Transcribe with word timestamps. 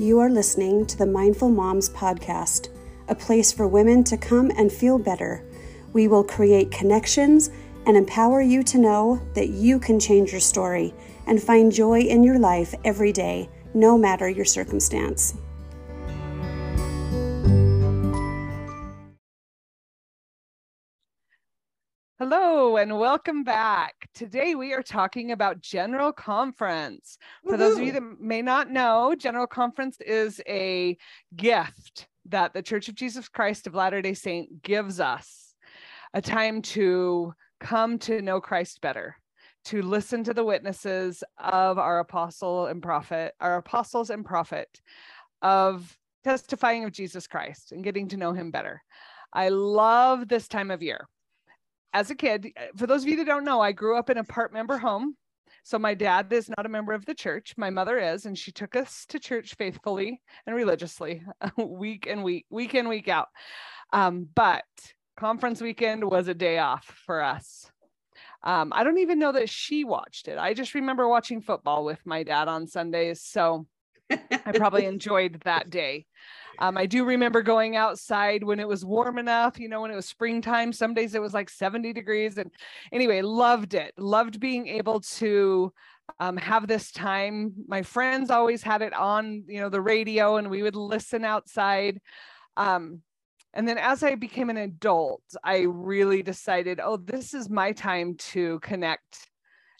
You 0.00 0.18
are 0.20 0.30
listening 0.30 0.86
to 0.86 0.96
the 0.96 1.04
Mindful 1.04 1.50
Moms 1.50 1.90
podcast, 1.90 2.70
a 3.08 3.14
place 3.14 3.52
for 3.52 3.68
women 3.68 4.02
to 4.04 4.16
come 4.16 4.50
and 4.56 4.72
feel 4.72 4.98
better. 4.98 5.44
We 5.92 6.08
will 6.08 6.24
create 6.24 6.70
connections 6.70 7.50
and 7.84 7.98
empower 7.98 8.40
you 8.40 8.62
to 8.62 8.78
know 8.78 9.20
that 9.34 9.50
you 9.50 9.78
can 9.78 10.00
change 10.00 10.32
your 10.32 10.40
story 10.40 10.94
and 11.26 11.42
find 11.42 11.70
joy 11.70 12.00
in 12.00 12.22
your 12.22 12.38
life 12.38 12.74
every 12.82 13.12
day, 13.12 13.50
no 13.74 13.98
matter 13.98 14.26
your 14.26 14.46
circumstance. 14.46 15.34
And 22.80 22.98
welcome 22.98 23.44
back. 23.44 24.08
Today 24.14 24.54
we 24.54 24.72
are 24.72 24.82
talking 24.82 25.32
about 25.32 25.60
General 25.60 26.14
Conference. 26.14 27.18
For 27.46 27.58
those 27.58 27.76
of 27.76 27.84
you 27.84 27.92
that 27.92 28.18
may 28.18 28.40
not 28.40 28.70
know, 28.70 29.14
General 29.18 29.46
Conference 29.46 30.00
is 30.00 30.40
a 30.48 30.96
gift 31.36 32.08
that 32.24 32.54
the 32.54 32.62
Church 32.62 32.88
of 32.88 32.94
Jesus 32.94 33.28
Christ 33.28 33.66
of 33.66 33.74
Latter 33.74 34.00
day 34.00 34.14
Saint 34.14 34.62
gives 34.62 34.98
us 34.98 35.54
a 36.14 36.22
time 36.22 36.62
to 36.62 37.34
come 37.60 37.98
to 37.98 38.22
know 38.22 38.40
Christ 38.40 38.80
better, 38.80 39.14
to 39.66 39.82
listen 39.82 40.24
to 40.24 40.32
the 40.32 40.44
witnesses 40.44 41.22
of 41.36 41.78
our 41.78 41.98
apostle 41.98 42.64
and 42.64 42.82
prophet, 42.82 43.34
our 43.40 43.56
apostles 43.56 44.08
and 44.08 44.24
prophet 44.24 44.80
of 45.42 45.98
testifying 46.24 46.84
of 46.84 46.92
Jesus 46.92 47.26
Christ 47.26 47.72
and 47.72 47.84
getting 47.84 48.08
to 48.08 48.16
know 48.16 48.32
him 48.32 48.50
better. 48.50 48.82
I 49.34 49.50
love 49.50 50.28
this 50.28 50.48
time 50.48 50.70
of 50.70 50.82
year 50.82 51.06
as 51.92 52.10
a 52.10 52.14
kid, 52.14 52.52
uh, 52.56 52.66
for 52.76 52.86
those 52.86 53.02
of 53.02 53.08
you 53.08 53.16
that 53.16 53.26
don't 53.26 53.44
know, 53.44 53.60
I 53.60 53.72
grew 53.72 53.98
up 53.98 54.10
in 54.10 54.18
a 54.18 54.24
part 54.24 54.52
member 54.52 54.78
home. 54.78 55.16
So 55.62 55.78
my 55.78 55.94
dad 55.94 56.32
is 56.32 56.48
not 56.48 56.64
a 56.64 56.70
member 56.70 56.92
of 56.92 57.04
the 57.04 57.14
church. 57.14 57.54
My 57.56 57.70
mother 57.70 57.98
is, 57.98 58.26
and 58.26 58.36
she 58.36 58.50
took 58.50 58.76
us 58.76 59.04
to 59.10 59.18
church 59.18 59.54
faithfully 59.56 60.22
and 60.46 60.56
religiously, 60.56 61.22
week 61.56 62.06
and 62.06 62.24
week, 62.24 62.46
week 62.50 62.74
in, 62.74 62.88
week 62.88 63.08
out. 63.08 63.28
Um, 63.92 64.28
but 64.34 64.64
conference 65.18 65.60
weekend 65.60 66.02
was 66.02 66.28
a 66.28 66.34
day 66.34 66.58
off 66.58 66.84
for 67.04 67.22
us. 67.22 67.70
Um, 68.42 68.72
I 68.74 68.84
don't 68.84 68.98
even 68.98 69.18
know 69.18 69.32
that 69.32 69.50
she 69.50 69.84
watched 69.84 70.28
it. 70.28 70.38
I 70.38 70.54
just 70.54 70.74
remember 70.74 71.06
watching 71.06 71.42
football 71.42 71.84
with 71.84 72.00
my 72.06 72.22
dad 72.22 72.48
on 72.48 72.66
Sundays. 72.66 73.20
So 73.20 73.66
I 74.10 74.52
probably 74.52 74.86
enjoyed 74.86 75.40
that 75.44 75.70
day. 75.70 76.06
Um, 76.58 76.76
I 76.76 76.84
do 76.84 77.04
remember 77.04 77.42
going 77.42 77.76
outside 77.76 78.44
when 78.44 78.60
it 78.60 78.68
was 78.68 78.84
warm 78.84 79.18
enough, 79.18 79.58
you 79.58 79.68
know, 79.68 79.80
when 79.80 79.90
it 79.90 79.96
was 79.96 80.06
springtime. 80.06 80.72
Some 80.72 80.92
days 80.92 81.14
it 81.14 81.22
was 81.22 81.32
like 81.32 81.48
70 81.48 81.92
degrees. 81.94 82.36
And 82.36 82.50
anyway, 82.92 83.22
loved 83.22 83.72
it. 83.72 83.94
Loved 83.96 84.40
being 84.40 84.68
able 84.68 85.00
to 85.00 85.72
um, 86.18 86.36
have 86.36 86.66
this 86.66 86.92
time. 86.92 87.54
My 87.66 87.82
friends 87.82 88.30
always 88.30 88.62
had 88.62 88.82
it 88.82 88.92
on, 88.92 89.44
you 89.46 89.60
know, 89.60 89.70
the 89.70 89.80
radio, 89.80 90.36
and 90.36 90.50
we 90.50 90.62
would 90.62 90.76
listen 90.76 91.24
outside. 91.24 91.98
Um, 92.58 93.00
and 93.54 93.66
then 93.66 93.78
as 93.78 94.02
I 94.02 94.14
became 94.14 94.50
an 94.50 94.58
adult, 94.58 95.22
I 95.42 95.60
really 95.60 96.22
decided, 96.22 96.78
oh, 96.82 96.98
this 96.98 97.32
is 97.32 97.48
my 97.48 97.72
time 97.72 98.16
to 98.16 98.60
connect 98.60 99.29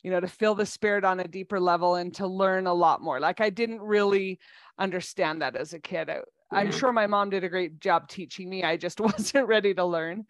you 0.03 0.11
know 0.11 0.21
to 0.21 0.29
feel 0.29 0.55
the 0.55 0.67
spirit 0.67 1.05
on 1.05 1.21
a 1.21 1.29
deeper 1.29 1.61
level 1.61 1.97
and 1.97 2.15
to 2.15 2.27
learn 2.27 2.67
a 2.67 2.75
lot 2.75 3.03
more 3.03 3.21
like 3.21 3.41
i 3.41 3.51
didn't 3.51 3.81
really 3.81 4.39
understand 4.79 5.43
that 5.43 5.57
as 5.57 5.73
a 5.73 5.79
kid 5.79 6.09
I, 6.09 6.21
I'm 6.53 6.69
mm-hmm. 6.69 6.79
sure 6.79 6.93
my 6.93 7.07
mom 7.07 7.31
did 7.31 7.45
a 7.45 7.49
great 7.49 7.79
job 7.79 8.09
teaching 8.09 8.51
me. 8.51 8.65
I 8.65 8.77
just 8.77 9.01
wasn't 9.01 9.47
ready 9.47 9.73
to 9.75 9.85
learn. 9.85 10.27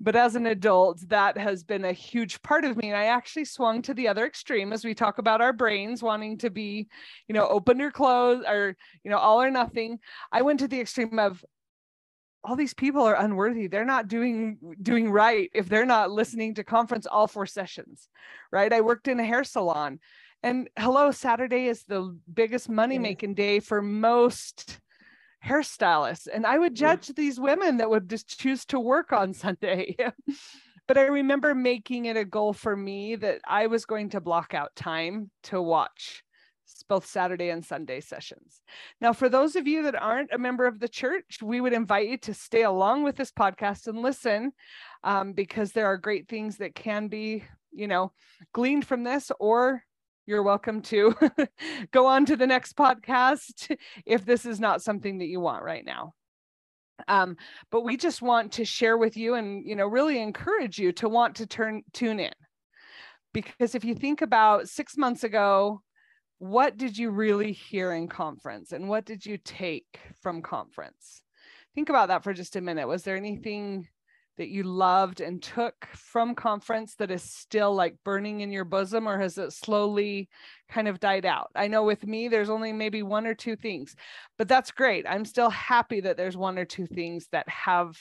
But 0.00 0.14
as 0.14 0.36
an 0.36 0.46
adult, 0.46 1.00
that 1.08 1.36
has 1.36 1.64
been 1.64 1.84
a 1.84 1.92
huge 1.92 2.40
part 2.42 2.64
of 2.64 2.76
me. 2.76 2.88
And 2.88 2.96
I 2.96 3.06
actually 3.06 3.44
swung 3.44 3.82
to 3.82 3.94
the 3.94 4.08
other 4.08 4.24
extreme 4.24 4.72
as 4.72 4.84
we 4.84 4.94
talk 4.94 5.18
about 5.18 5.40
our 5.40 5.52
brains 5.52 6.02
wanting 6.02 6.38
to 6.38 6.50
be, 6.50 6.88
you 7.26 7.34
know, 7.34 7.48
open 7.48 7.80
or 7.80 7.90
close 7.90 8.44
or, 8.46 8.76
you 9.02 9.10
know, 9.10 9.18
all 9.18 9.42
or 9.42 9.50
nothing. 9.50 9.98
I 10.30 10.42
went 10.42 10.60
to 10.60 10.68
the 10.68 10.80
extreme 10.80 11.18
of 11.18 11.44
all 12.44 12.56
these 12.56 12.74
people 12.74 13.02
are 13.02 13.14
unworthy 13.14 13.66
they're 13.66 13.84
not 13.84 14.08
doing 14.08 14.58
doing 14.80 15.10
right 15.10 15.50
if 15.54 15.68
they're 15.68 15.84
not 15.84 16.10
listening 16.10 16.54
to 16.54 16.64
conference 16.64 17.06
all 17.06 17.26
four 17.26 17.46
sessions 17.46 18.08
right? 18.50 18.72
I 18.72 18.80
worked 18.80 19.08
in 19.08 19.20
a 19.20 19.24
hair 19.24 19.44
salon 19.44 20.00
and 20.42 20.68
hello 20.78 21.10
saturday 21.10 21.66
is 21.66 21.84
the 21.84 22.16
biggest 22.32 22.68
money 22.68 22.98
making 22.98 23.34
day 23.34 23.60
for 23.60 23.82
most 23.82 24.80
hairstylists 25.44 26.28
and 26.32 26.46
i 26.46 26.58
would 26.58 26.74
mm. 26.74 26.78
judge 26.78 27.08
these 27.08 27.40
women 27.40 27.78
that 27.78 27.90
would 27.90 28.08
just 28.08 28.38
choose 28.38 28.64
to 28.66 28.80
work 28.80 29.12
on 29.12 29.32
sunday. 29.32 29.96
But 30.86 30.96
i 30.96 31.02
remember 31.02 31.54
making 31.54 32.06
it 32.06 32.16
a 32.16 32.24
goal 32.24 32.54
for 32.54 32.74
me 32.74 33.14
that 33.16 33.40
i 33.46 33.66
was 33.66 33.84
going 33.84 34.08
to 34.10 34.22
block 34.22 34.54
out 34.54 34.74
time 34.74 35.30
to 35.44 35.60
watch 35.60 36.24
both 36.88 37.06
saturday 37.06 37.50
and 37.50 37.64
sunday 37.64 38.00
sessions. 38.00 38.62
Now 39.00 39.12
for 39.12 39.28
those 39.28 39.56
of 39.56 39.66
you 39.66 39.82
that 39.84 39.94
aren't 39.94 40.32
a 40.32 40.38
member 40.38 40.66
of 40.66 40.80
the 40.80 40.88
church 40.88 41.40
we 41.42 41.60
would 41.60 41.72
invite 41.72 42.08
you 42.08 42.18
to 42.18 42.34
stay 42.34 42.62
along 42.62 43.04
with 43.04 43.16
this 43.16 43.32
podcast 43.32 43.86
and 43.86 44.02
listen 44.02 44.52
um, 45.04 45.32
because 45.32 45.72
there 45.72 45.86
are 45.86 45.96
great 45.96 46.28
things 46.28 46.58
that 46.58 46.74
can 46.74 47.08
be 47.08 47.44
you 47.72 47.86
know 47.86 48.12
gleaned 48.52 48.86
from 48.86 49.04
this 49.04 49.30
or 49.40 49.82
you're 50.28 50.42
welcome 50.42 50.82
to 50.82 51.14
go 51.90 52.04
on 52.04 52.26
to 52.26 52.36
the 52.36 52.46
next 52.46 52.76
podcast 52.76 53.74
if 54.04 54.26
this 54.26 54.44
is 54.44 54.60
not 54.60 54.82
something 54.82 55.18
that 55.18 55.26
you 55.26 55.40
want 55.40 55.64
right 55.64 55.86
now. 55.86 56.12
Um, 57.06 57.38
but 57.70 57.80
we 57.80 57.96
just 57.96 58.20
want 58.20 58.52
to 58.52 58.66
share 58.66 58.98
with 58.98 59.16
you 59.16 59.34
and 59.34 59.66
you 59.66 59.74
know 59.74 59.86
really 59.86 60.20
encourage 60.20 60.78
you 60.78 60.92
to 60.92 61.08
want 61.08 61.36
to 61.36 61.46
turn 61.46 61.82
tune 61.94 62.20
in. 62.20 62.32
Because 63.32 63.74
if 63.74 63.86
you 63.86 63.94
think 63.94 64.20
about 64.20 64.68
six 64.68 64.98
months 64.98 65.24
ago 65.24 65.80
what 66.38 66.76
did 66.76 66.96
you 66.96 67.10
really 67.10 67.52
hear 67.52 67.92
in 67.92 68.08
conference 68.08 68.72
and 68.72 68.88
what 68.88 69.04
did 69.04 69.26
you 69.26 69.38
take 69.38 70.00
from 70.20 70.40
conference? 70.40 71.22
Think 71.74 71.88
about 71.88 72.08
that 72.08 72.22
for 72.22 72.32
just 72.32 72.56
a 72.56 72.60
minute. 72.60 72.86
Was 72.86 73.02
there 73.02 73.16
anything 73.16 73.88
that 74.36 74.48
you 74.48 74.62
loved 74.62 75.20
and 75.20 75.42
took 75.42 75.74
from 75.94 76.36
conference 76.36 76.94
that 76.94 77.10
is 77.10 77.22
still 77.22 77.74
like 77.74 77.96
burning 78.04 78.40
in 78.40 78.52
your 78.52 78.64
bosom 78.64 79.08
or 79.08 79.18
has 79.18 79.36
it 79.36 79.52
slowly 79.52 80.28
kind 80.68 80.86
of 80.86 81.00
died 81.00 81.26
out? 81.26 81.50
I 81.56 81.66
know 81.66 81.82
with 81.82 82.06
me 82.06 82.28
there's 82.28 82.50
only 82.50 82.72
maybe 82.72 83.02
one 83.02 83.26
or 83.26 83.34
two 83.34 83.56
things 83.56 83.96
but 84.38 84.46
that's 84.46 84.70
great. 84.70 85.06
I'm 85.08 85.24
still 85.24 85.50
happy 85.50 86.00
that 86.02 86.16
there's 86.16 86.36
one 86.36 86.56
or 86.56 86.64
two 86.64 86.86
things 86.86 87.26
that 87.32 87.48
have 87.48 87.96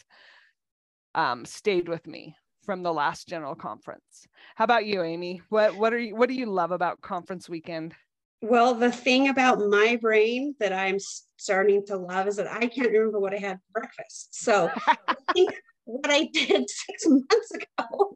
um, 1.16 1.44
stayed 1.44 1.90
with 1.90 2.06
me 2.06 2.36
from 2.64 2.84
the 2.84 2.94
last 2.94 3.28
general 3.28 3.56
conference. 3.56 4.28
How 4.56 4.66
about 4.66 4.86
you 4.86 5.02
amy? 5.02 5.42
What 5.50 5.76
what 5.76 5.94
are 5.94 6.00
you 6.00 6.16
what 6.16 6.30
do 6.30 6.36
you 6.36 6.46
love 6.46 6.72
about 6.72 7.02
conference 7.02 7.50
weekend 7.50 7.96
well, 8.42 8.76
the 8.76 8.92
thing 8.92 9.30
about 9.30 9.60
my 9.60 9.98
brain 10.00 10.56
that 10.60 10.74
I'm 10.74 10.98
starting 11.38 11.86
to 11.88 11.98
love 11.98 12.28
is 12.28 12.36
that 12.36 12.52
I 12.52 12.68
can't 12.68 12.92
remember 12.92 13.20
what 13.20 13.34
I 13.34 13.38
had 13.38 13.58
for 13.58 13.82
breakfast. 13.82 14.36
So 14.36 14.70
I 14.88 15.16
think 15.34 15.54
what 15.86 16.12
I 16.12 16.26
did 16.26 16.70
six 16.70 17.06
months 17.08 17.52
ago. 17.52 18.16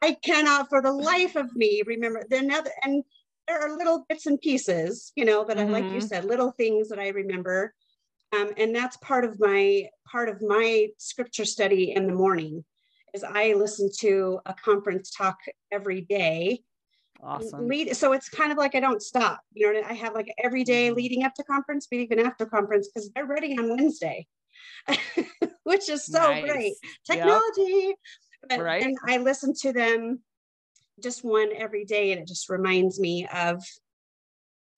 I 0.00 0.16
cannot 0.22 0.68
for 0.68 0.80
the 0.80 0.92
life 0.92 1.36
of 1.36 1.54
me 1.54 1.82
remember 1.86 2.24
the 2.28 2.38
another 2.38 2.70
and 2.84 3.02
there 3.46 3.60
are 3.60 3.76
little 3.76 4.04
bits 4.08 4.26
and 4.26 4.40
pieces, 4.40 5.10
you 5.16 5.24
know, 5.24 5.44
that 5.44 5.56
mm-hmm. 5.56 5.74
I 5.74 5.80
like 5.80 5.84
you 5.84 5.98
mm-hmm. 5.98 6.06
said, 6.06 6.26
little 6.26 6.52
things 6.52 6.90
that 6.90 6.98
I 6.98 7.08
remember. 7.08 7.74
Um, 8.36 8.50
and 8.58 8.76
that's 8.76 8.98
part 8.98 9.24
of 9.24 9.40
my 9.40 9.88
part 10.10 10.28
of 10.28 10.42
my 10.42 10.88
scripture 10.98 11.46
study 11.46 11.92
in 11.92 12.06
the 12.06 12.12
morning 12.12 12.64
is 13.14 13.24
I 13.24 13.54
listen 13.54 13.90
to 14.00 14.40
a 14.44 14.54
conference 14.54 15.10
talk 15.10 15.38
every 15.72 16.02
day. 16.02 16.60
Awesome. 17.20 17.68
Lead, 17.68 17.96
so 17.96 18.12
it's 18.12 18.28
kind 18.28 18.52
of 18.52 18.58
like 18.58 18.74
I 18.74 18.80
don't 18.80 19.02
stop. 19.02 19.40
You 19.52 19.72
know, 19.72 19.82
I 19.88 19.94
have 19.94 20.14
like 20.14 20.32
every 20.42 20.64
day 20.64 20.88
mm-hmm. 20.88 20.96
leading 20.96 21.24
up 21.24 21.34
to 21.34 21.44
conference, 21.44 21.88
but 21.90 21.98
even 21.98 22.20
after 22.20 22.46
conference, 22.46 22.88
because 22.88 23.10
they're 23.14 23.26
ready 23.26 23.56
on 23.58 23.70
Wednesday. 23.70 24.26
which 25.64 25.88
is 25.88 26.04
so 26.04 26.18
nice. 26.18 26.44
great. 26.44 26.74
Technology. 27.04 27.94
Yep. 28.50 28.60
right. 28.60 28.82
And 28.82 28.96
I 29.06 29.18
listen 29.18 29.52
to 29.60 29.72
them 29.72 30.20
just 31.02 31.24
one 31.24 31.50
every 31.56 31.84
day, 31.84 32.12
and 32.12 32.20
it 32.20 32.26
just 32.26 32.48
reminds 32.48 32.98
me 32.98 33.26
of 33.34 33.62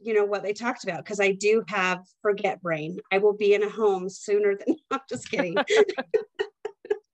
you 0.02 0.14
know 0.14 0.24
what 0.24 0.42
they 0.42 0.54
talked 0.54 0.84
about 0.84 1.04
because 1.04 1.20
I 1.20 1.32
do 1.32 1.62
have 1.68 2.00
forget 2.22 2.62
brain. 2.62 2.98
I 3.12 3.18
will 3.18 3.36
be 3.36 3.54
in 3.54 3.62
a 3.62 3.68
home 3.68 4.08
sooner 4.08 4.56
than 4.56 4.76
I'm 4.90 5.00
just 5.08 5.30
kidding. 5.30 5.56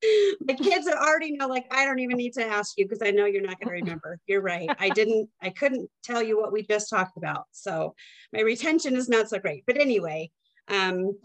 my 0.46 0.54
kids 0.54 0.88
already 0.88 1.32
know 1.32 1.46
like 1.46 1.66
i 1.70 1.84
don't 1.84 1.98
even 1.98 2.16
need 2.16 2.32
to 2.32 2.44
ask 2.44 2.74
you 2.76 2.84
because 2.84 3.02
i 3.02 3.10
know 3.10 3.26
you're 3.26 3.42
not 3.42 3.60
going 3.60 3.68
to 3.76 3.84
remember. 3.84 4.18
You're 4.26 4.42
right. 4.42 4.68
I 4.78 4.90
didn't 4.90 5.28
i 5.42 5.50
couldn't 5.50 5.88
tell 6.02 6.22
you 6.22 6.38
what 6.38 6.52
we 6.52 6.62
just 6.62 6.90
talked 6.90 7.16
about. 7.16 7.44
So 7.52 7.94
my 8.32 8.40
retention 8.40 8.96
is 8.96 9.08
not 9.08 9.28
so 9.28 9.38
great. 9.38 9.64
But 9.66 9.80
anyway 9.80 10.30
um 10.68 11.16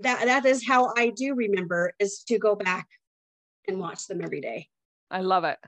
that 0.00 0.24
that 0.24 0.44
is 0.44 0.66
how 0.66 0.92
I 0.96 1.10
do 1.10 1.34
remember 1.34 1.92
is 1.98 2.24
to 2.28 2.38
go 2.38 2.54
back 2.54 2.88
and 3.68 3.78
watch 3.78 4.06
them 4.06 4.20
every 4.22 4.40
day. 4.40 4.68
I 5.10 5.20
love 5.20 5.44
it. 5.44 5.58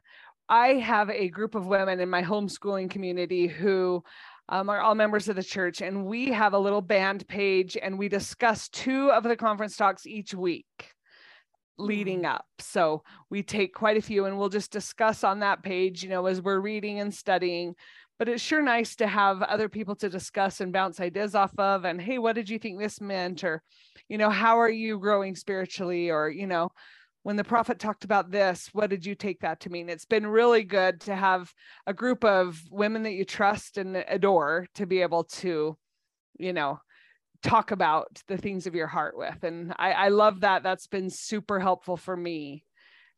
I 0.49 0.75
have 0.75 1.11
a 1.11 1.29
group 1.29 1.55
of 1.55 1.67
women 1.67 2.01
in 2.01 2.09
my 2.09 2.23
homeschooling 2.23 2.91
community 2.91 3.47
who 3.47 4.03
um, 4.49 4.69
are 4.69 4.81
all 4.81 4.95
members 4.95 5.29
of 5.29 5.37
the 5.37 5.43
church, 5.43 5.81
and 5.81 6.05
we 6.05 6.29
have 6.29 6.53
a 6.53 6.59
little 6.59 6.81
band 6.81 7.27
page, 7.27 7.77
and 7.81 7.99
we 7.99 8.09
discuss 8.09 8.69
two 8.69 9.11
of 9.11 9.25
the 9.25 9.37
conference 9.37 9.77
talks 9.77 10.07
each 10.07 10.35
week 10.35 10.67
leading 11.79 12.23
mm. 12.23 12.35
up. 12.35 12.47
So 12.59 13.03
we 13.31 13.43
take 13.43 13.75
quite 13.75 13.97
a 13.97 14.03
few, 14.03 14.25
and 14.25 14.39
we'll 14.39 14.49
just 14.49 14.71
discuss 14.73 15.25
on 15.25 15.41
that 15.41 15.63
page, 15.63 16.03
you 16.03 16.09
know, 16.09 16.27
as 16.27 16.41
we're 16.41 16.61
reading 16.61 17.01
and 17.01 17.13
studying. 17.15 17.75
but 18.19 18.29
it's 18.29 18.43
sure 18.43 18.63
nice 18.63 18.97
to 18.97 19.07
have 19.07 19.43
other 19.43 19.69
people 19.69 19.95
to 19.97 20.09
discuss 20.09 20.61
and 20.61 20.73
bounce 20.73 21.01
ideas 21.01 21.35
off 21.35 21.53
of 21.59 21.85
and 21.85 22.01
hey 22.01 22.19
what 22.19 22.35
did 22.35 22.49
you 22.49 22.59
think 22.59 22.79
this 22.79 23.01
meant 23.01 23.45
or 23.45 23.63
you 24.09 24.19
know 24.19 24.31
how 24.31 24.59
are 24.59 24.71
you 24.71 24.99
growing 24.99 25.37
spiritually 25.37 26.11
or 26.11 26.29
you 26.29 26.47
know 26.47 26.71
when 27.23 27.37
the 27.37 27.45
prophet 27.45 27.79
talked 27.79 28.05
about 28.05 28.31
this 28.31 28.71
what 28.73 28.91
did 28.91 29.05
you 29.05 29.15
take 29.15 29.41
that 29.41 29.61
to 29.61 29.71
mean 29.71 29.89
it's 29.89 30.07
been 30.07 30.27
really 30.27 30.63
good 30.63 31.01
to 31.01 31.15
have 31.15 31.53
a 31.87 31.95
group 31.95 32.25
of 32.25 32.61
women 32.71 33.03
that 33.03 33.13
you 33.13 33.25
trust 33.25 33.79
and 33.79 33.97
adore 34.09 34.67
to 34.75 34.87
be 34.87 35.03
able 35.03 35.25
to 35.25 35.77
you 36.39 36.53
know 36.53 36.79
talk 37.43 37.71
about 37.71 38.23
the 38.29 38.37
things 38.37 38.67
of 38.67 38.75
your 38.75 38.87
heart 38.87 39.17
with 39.17 39.45
and 39.45 39.73
i, 39.79 39.93
I 39.93 40.09
love 40.09 40.41
that. 40.41 40.63
That's 40.63 40.87
been 40.87 41.11
super 41.11 41.61
helpful 41.61 41.97
for 41.97 42.17
me 42.17 42.65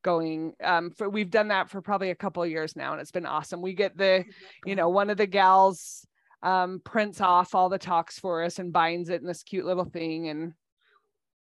going 0.03 0.55
um 0.63 0.91
for 0.91 1.11
we've 1.11 1.31
done 1.31 1.49
that 1.49 1.69
for 1.69 1.83
probably 1.83 2.11
a 2.11 2.15
couple 2.15 2.43
of 2.43 2.51
years 2.51 2.77
now 2.77 2.93
and 2.93 3.01
it's 3.01 3.11
been 3.11 3.27
awesome. 3.27 3.61
We 3.61 3.75
get 3.75 3.97
the 3.97 4.25
you 4.65 4.77
know 4.77 4.89
one 4.89 5.11
of 5.11 5.17
the 5.17 5.27
gals 5.27 6.07
um 6.43 6.81
prints 6.85 7.21
off 7.21 7.55
all 7.55 7.69
the 7.69 7.79
talks 7.79 8.19
for 8.19 8.43
us 8.43 8.59
and 8.59 8.73
binds 8.73 9.09
it 9.09 9.21
in 9.21 9.27
this 9.27 9.43
cute 9.43 9.67
little 9.67 9.85
thing 9.85 10.29
and 10.29 10.53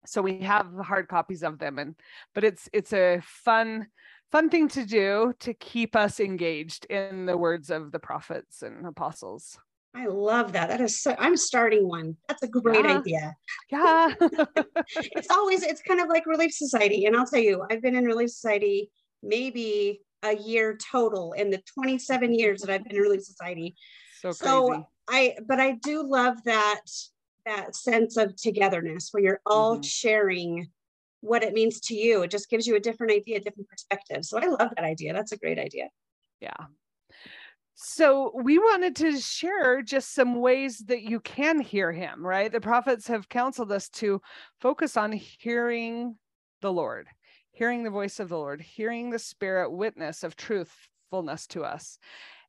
so 0.05 0.21
we 0.21 0.39
have 0.39 0.67
hard 0.81 1.07
copies 1.07 1.43
of 1.43 1.59
them 1.59 1.77
and 1.77 1.95
but 2.33 2.43
it's 2.43 2.69
it's 2.73 2.93
a 2.93 3.21
fun 3.23 3.87
fun 4.31 4.49
thing 4.49 4.67
to 4.69 4.85
do 4.85 5.33
to 5.39 5.53
keep 5.53 5.95
us 5.95 6.19
engaged 6.19 6.85
in 6.85 7.25
the 7.25 7.37
words 7.37 7.69
of 7.69 7.91
the 7.91 7.99
prophets 7.99 8.63
and 8.63 8.85
apostles 8.85 9.59
I 9.97 10.05
love 10.05 10.53
that. 10.53 10.69
That 10.69 10.79
is 10.79 11.01
so 11.01 11.15
I'm 11.17 11.35
starting 11.35 11.87
one. 11.87 12.17
That's 12.27 12.43
a 12.43 12.47
great 12.47 12.85
yeah. 12.85 12.97
idea. 12.97 13.35
Yeah. 13.71 14.13
it's 14.95 15.31
always 15.31 15.63
it's 15.63 15.81
kind 15.81 15.99
of 15.99 16.07
like 16.07 16.27
Relief 16.27 16.53
Society. 16.53 17.05
And 17.05 17.15
I'll 17.15 17.25
tell 17.25 17.39
you, 17.39 17.65
I've 17.71 17.81
been 17.81 17.95
in 17.95 18.05
Relief 18.05 18.29
Society 18.29 18.91
maybe 19.23 20.01
a 20.21 20.35
year 20.35 20.77
total 20.91 21.33
in 21.33 21.49
the 21.49 21.63
27 21.73 22.31
years 22.35 22.61
that 22.61 22.69
I've 22.69 22.83
been 22.83 22.95
in 22.95 23.01
Relief 23.01 23.23
Society. 23.23 23.75
So, 24.21 24.31
so 24.31 24.87
I 25.09 25.35
but 25.47 25.59
I 25.59 25.71
do 25.71 26.07
love 26.07 26.43
that 26.45 26.81
that 27.47 27.75
sense 27.75 28.17
of 28.17 28.35
togetherness 28.35 29.09
where 29.11 29.23
you're 29.23 29.41
all 29.47 29.75
mm-hmm. 29.75 29.81
sharing 29.81 30.67
what 31.21 31.41
it 31.41 31.53
means 31.53 31.79
to 31.79 31.95
you. 31.95 32.21
It 32.21 32.29
just 32.29 32.51
gives 32.51 32.67
you 32.67 32.75
a 32.75 32.79
different 32.79 33.13
idea, 33.13 33.39
different 33.39 33.69
perspective. 33.69 34.25
So 34.25 34.37
I 34.37 34.45
love 34.45 34.69
that 34.75 34.85
idea. 34.85 35.13
That's 35.13 35.31
a 35.31 35.37
great 35.37 35.57
idea. 35.57 35.89
Yeah. 36.39 36.65
So 37.79 38.31
we 38.33 38.57
wanted 38.57 38.95
to 38.95 39.19
share 39.19 39.83
just 39.83 40.15
some 40.15 40.41
ways 40.41 40.79
that 40.87 41.03
you 41.03 41.19
can 41.19 41.59
hear 41.59 41.91
him, 41.91 42.25
right? 42.25 42.51
The 42.51 42.59
prophets 42.59 43.07
have 43.07 43.29
counseled 43.29 43.71
us 43.71 43.87
to 43.89 44.19
focus 44.59 44.97
on 44.97 45.11
hearing 45.11 46.15
the 46.61 46.73
Lord, 46.73 47.07
hearing 47.51 47.83
the 47.83 47.91
voice 47.91 48.19
of 48.19 48.29
the 48.29 48.37
Lord, 48.37 48.61
hearing 48.61 49.11
the 49.11 49.19
spirit 49.19 49.71
witness 49.71 50.23
of 50.23 50.35
truthfulness 50.35 51.45
to 51.49 51.63
us. 51.63 51.99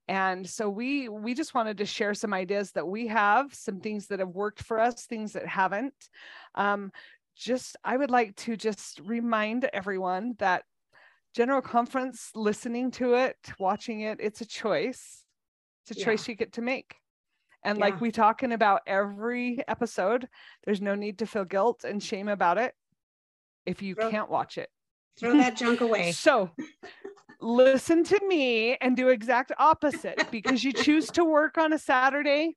And 0.09 0.49
so 0.49 0.71
we 0.71 1.11
we 1.11 1.35
just 1.35 1.53
wanted 1.53 1.77
to 1.77 1.85
share 1.85 2.15
some 2.15 2.33
ideas 2.33 2.73
that 2.73 2.89
we 2.89 3.09
have, 3.09 3.53
some 3.53 3.81
things 3.81 4.07
that 4.07 4.21
have 4.21 4.31
worked 4.31 4.63
for 4.63 4.81
us, 4.81 5.05
things 5.05 5.35
that 5.35 5.47
haven't. 5.47 6.09
Um, 6.55 6.91
just 7.37 7.77
I 7.85 7.99
would 7.99 8.11
like 8.11 8.35
to 8.37 8.57
just 8.57 9.01
remind 9.05 9.69
everyone 9.75 10.37
that 10.39 10.65
general 11.39 11.63
conference 11.63 12.33
listening 12.35 12.91
to 12.91 13.15
it 13.15 13.37
watching 13.61 14.01
it 14.01 14.19
it's 14.21 14.41
a 14.41 14.45
choice. 14.45 15.23
It's 15.85 15.97
a 15.97 16.05
choice 16.05 16.27
yeah. 16.27 16.33
you 16.33 16.37
get 16.37 16.55
to 16.55 16.63
make. 16.63 16.97
And 17.65 17.79
yeah. 17.79 17.85
like 17.85 18.01
we 18.01 18.11
talking 18.11 18.51
about 18.51 18.81
every 18.89 19.61
episode 19.69 20.27
there's 20.65 20.81
no 20.81 20.97
need 20.97 21.21
to 21.21 21.27
feel 21.27 21.45
guilt 21.45 21.85
and 21.85 22.03
shame 22.03 22.27
about 22.27 22.59
it 22.59 22.75
if 23.67 23.83
you 23.83 23.95
throw, 23.95 24.11
can't 24.11 24.29
watch 24.29 24.59
it. 24.59 24.69
Throw 25.17 25.37
that 25.37 25.55
junk 25.63 25.81
away. 25.81 26.11
So 26.11 26.51
listen 27.41 28.03
to 28.03 28.21
me 28.27 28.77
and 28.81 28.97
do 28.97 29.11
exact 29.11 29.53
opposite 29.61 30.21
because 30.33 30.65
you 30.65 30.73
choose 30.73 31.09
to 31.13 31.25
work 31.25 31.57
on 31.57 31.73
a 31.73 31.79
saturday. 31.79 32.57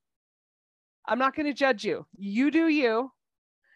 I'm 1.05 1.19
not 1.19 1.35
going 1.35 1.45
to 1.45 1.53
judge 1.53 1.83
you. 1.83 2.07
You 2.17 2.49
do 2.49 2.67
you. 2.67 3.11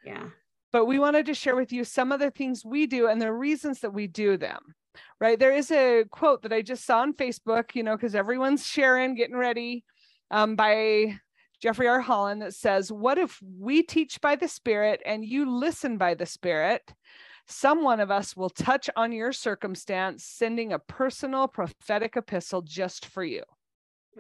Yeah. 0.04 0.30
But 0.72 0.86
we 0.86 0.98
wanted 0.98 1.28
to 1.28 1.36
share 1.36 1.56
with 1.56 1.72
you 1.72 1.84
some 1.84 2.12
of 2.12 2.20
the 2.20 2.32
things 2.32 2.66
we 2.66 2.88
do 2.88 3.08
and 3.08 3.22
the 3.22 3.32
reasons 3.32 3.82
that 3.82 3.94
we 3.94 4.08
do 4.08 4.36
them 4.36 4.74
right? 5.20 5.40
There 5.40 5.54
is 5.54 5.72
a 5.72 6.06
quote 6.10 6.42
that 6.44 6.54
I 6.54 6.62
just 6.62 6.86
saw 6.86 7.00
on 7.00 7.14
Facebook, 7.14 7.76
you 7.76 7.84
know, 7.84 7.96
because 7.96 8.16
everyone's 8.16 8.66
sharing, 8.66 9.16
getting 9.16 9.36
ready 9.36 9.84
um, 10.32 10.56
by 10.56 11.20
Jeffrey 11.62 11.88
R. 11.88 12.02
Holland 12.02 12.42
that 12.42 12.54
says, 12.54 12.92
What 12.92 13.18
if 13.18 13.40
we 13.42 13.84
teach 13.84 14.22
by 14.22 14.36
the 14.36 14.48
Spirit 14.48 15.02
and 15.06 15.26
you 15.26 15.50
listen 15.50 15.98
by 15.98 16.14
the 16.14 16.26
Spirit? 16.26 16.94
Some 17.48 17.84
one 17.84 18.00
of 18.00 18.10
us 18.10 18.36
will 18.36 18.50
touch 18.50 18.90
on 18.96 19.12
your 19.12 19.32
circumstance, 19.32 20.24
sending 20.24 20.74
a 20.74 20.80
personal 20.80 21.48
prophetic 21.48 22.18
epistle 22.18 22.64
just 22.64 23.06
for 23.06 23.24
you. 23.24 23.44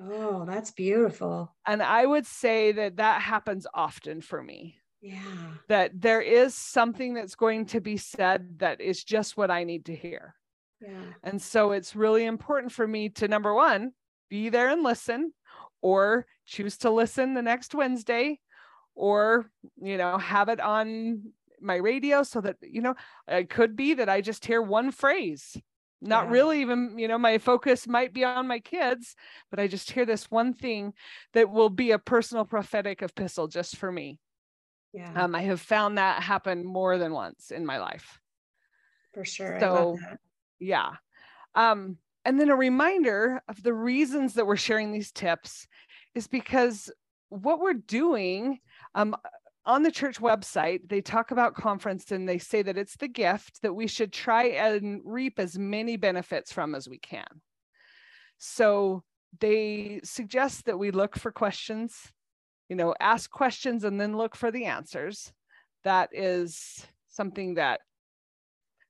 Oh, 0.01 0.45
that's 0.45 0.71
beautiful. 0.71 1.55
And 1.65 1.81
I 1.81 2.05
would 2.05 2.25
say 2.25 2.71
that 2.73 2.97
that 2.97 3.21
happens 3.21 3.65
often 3.73 4.21
for 4.21 4.43
me. 4.43 4.77
Yeah. 5.01 5.21
That 5.69 6.01
there 6.01 6.21
is 6.21 6.55
something 6.55 7.13
that's 7.13 7.35
going 7.35 7.67
to 7.67 7.81
be 7.81 7.97
said 7.97 8.59
that 8.59 8.81
is 8.81 9.03
just 9.03 9.37
what 9.37 9.51
I 9.51 9.63
need 9.63 9.85
to 9.85 9.95
hear. 9.95 10.35
Yeah. 10.85 11.13
And 11.23 11.41
so 11.41 11.71
it's 11.71 11.95
really 11.95 12.25
important 12.25 12.71
for 12.71 12.87
me 12.87 13.09
to 13.09 13.27
number 13.27 13.53
one, 13.53 13.93
be 14.29 14.49
there 14.49 14.69
and 14.69 14.83
listen, 14.83 15.33
or 15.81 16.25
choose 16.45 16.77
to 16.79 16.89
listen 16.89 17.33
the 17.33 17.41
next 17.41 17.75
Wednesday, 17.75 18.39
or, 18.95 19.49
you 19.81 19.97
know, 19.97 20.17
have 20.17 20.49
it 20.49 20.59
on 20.59 21.33
my 21.59 21.75
radio 21.75 22.23
so 22.23 22.41
that, 22.41 22.57
you 22.61 22.81
know, 22.81 22.95
it 23.27 23.49
could 23.49 23.75
be 23.75 23.95
that 23.95 24.09
I 24.09 24.21
just 24.21 24.45
hear 24.45 24.61
one 24.61 24.91
phrase. 24.91 25.57
Not 26.01 26.25
yeah. 26.25 26.31
really 26.31 26.61
even, 26.61 26.99
you 26.99 27.07
know, 27.07 27.17
my 27.17 27.37
focus 27.39 27.87
might 27.87 28.13
be 28.13 28.23
on 28.23 28.47
my 28.47 28.59
kids, 28.59 29.15
but 29.49 29.59
I 29.59 29.67
just 29.67 29.91
hear 29.91 30.05
this 30.05 30.29
one 30.29 30.53
thing 30.53 30.93
that 31.33 31.49
will 31.49 31.69
be 31.69 31.91
a 31.91 31.99
personal 31.99 32.45
prophetic 32.45 33.01
epistle 33.01 33.47
just 33.47 33.77
for 33.77 33.91
me. 33.91 34.19
Yeah. 34.93 35.11
Um, 35.15 35.35
I 35.35 35.41
have 35.41 35.61
found 35.61 35.97
that 35.97 36.21
happen 36.21 36.65
more 36.65 36.97
than 36.97 37.11
once 37.11 37.51
in 37.51 37.65
my 37.65 37.79
life. 37.79 38.19
For 39.13 39.25
sure. 39.25 39.57
So 39.59 39.97
yeah. 40.65 40.91
Um, 41.53 41.97
and 42.25 42.39
then 42.39 42.49
a 42.49 42.55
reminder 42.55 43.41
of 43.47 43.61
the 43.61 43.73
reasons 43.73 44.33
that 44.33 44.47
we're 44.47 44.55
sharing 44.55 44.91
these 44.91 45.11
tips 45.11 45.67
is 46.15 46.27
because 46.27 46.91
what 47.29 47.59
we're 47.59 47.73
doing 47.73 48.59
um, 48.95 49.15
on 49.65 49.83
the 49.83 49.91
church 49.91 50.19
website, 50.19 50.87
they 50.87 51.01
talk 51.01 51.31
about 51.31 51.55
conference 51.55 52.11
and 52.11 52.27
they 52.27 52.37
say 52.37 52.61
that 52.61 52.77
it's 52.77 52.97
the 52.97 53.07
gift 53.07 53.61
that 53.61 53.73
we 53.73 53.87
should 53.87 54.11
try 54.11 54.45
and 54.45 55.01
reap 55.03 55.39
as 55.39 55.57
many 55.57 55.97
benefits 55.97 56.51
from 56.51 56.75
as 56.75 56.87
we 56.87 56.97
can. 56.97 57.25
So 58.37 59.03
they 59.39 60.01
suggest 60.03 60.65
that 60.65 60.77
we 60.77 60.91
look 60.91 61.15
for 61.15 61.31
questions, 61.31 62.11
you 62.69 62.75
know, 62.75 62.93
ask 62.99 63.29
questions 63.29 63.83
and 63.83 63.99
then 63.99 64.17
look 64.17 64.35
for 64.35 64.51
the 64.51 64.65
answers. 64.65 65.31
That 65.83 66.09
is 66.11 66.85
something 67.09 67.55
that 67.55 67.81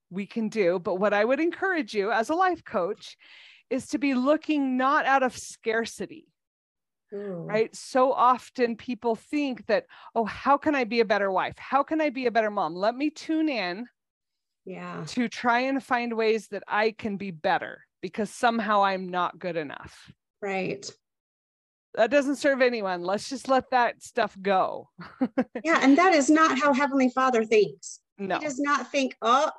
we 0.10 0.26
can 0.26 0.50
do. 0.50 0.80
But 0.80 0.96
what 0.96 1.14
I 1.14 1.26
would 1.26 1.40
encourage 1.40 1.94
you 1.94 2.12
as 2.12 2.30
a 2.30 2.36
life 2.36 2.64
coach 2.64 3.18
is 3.70 3.88
to 3.88 3.98
be 3.98 4.14
looking 4.14 4.78
not 4.78 5.06
out 5.06 5.24
of 5.24 5.38
scarcity. 5.38 6.28
Ooh. 7.14 7.46
Right. 7.48 7.76
So 7.76 8.12
often 8.12 8.76
people 8.76 9.16
think 9.16 9.66
that, 9.68 9.86
oh, 10.16 10.26
how 10.26 10.58
can 10.58 10.76
I 10.76 10.84
be 10.84 11.00
a 11.00 11.06
better 11.06 11.32
wife? 11.32 11.58
How 11.58 11.84
can 11.84 12.02
I 12.02 12.10
be 12.10 12.26
a 12.26 12.32
better 12.32 12.52
mom? 12.52 12.76
Let 12.76 12.96
me 12.96 13.10
tune 13.10 13.48
in 13.50 13.88
yeah. 14.66 15.04
to 15.08 15.30
try 15.30 15.62
and 15.62 15.84
find 15.84 16.14
ways 16.14 16.48
that 16.50 16.64
I 16.68 16.92
can 16.92 17.18
be 17.18 17.32
better 17.32 17.86
because 18.02 18.30
somehow 18.30 18.84
I'm 18.84 19.10
not 19.10 19.40
good 19.40 19.56
enough. 19.56 20.12
Right. 20.42 20.90
That 21.96 22.12
doesn't 22.12 22.36
serve 22.36 22.62
anyone. 22.62 23.04
Let's 23.04 23.30
just 23.30 23.48
let 23.48 23.70
that 23.72 24.04
stuff 24.04 24.36
go. 24.42 24.90
yeah. 25.64 25.80
And 25.82 25.98
that 25.98 26.14
is 26.14 26.30
not 26.30 26.60
how 26.62 26.74
Heavenly 26.74 27.10
Father 27.10 27.46
thinks. 27.46 28.00
No. 28.18 28.40
He 28.40 28.46
does 28.46 28.60
not 28.60 28.92
think, 28.92 29.16
oh, 29.22 29.52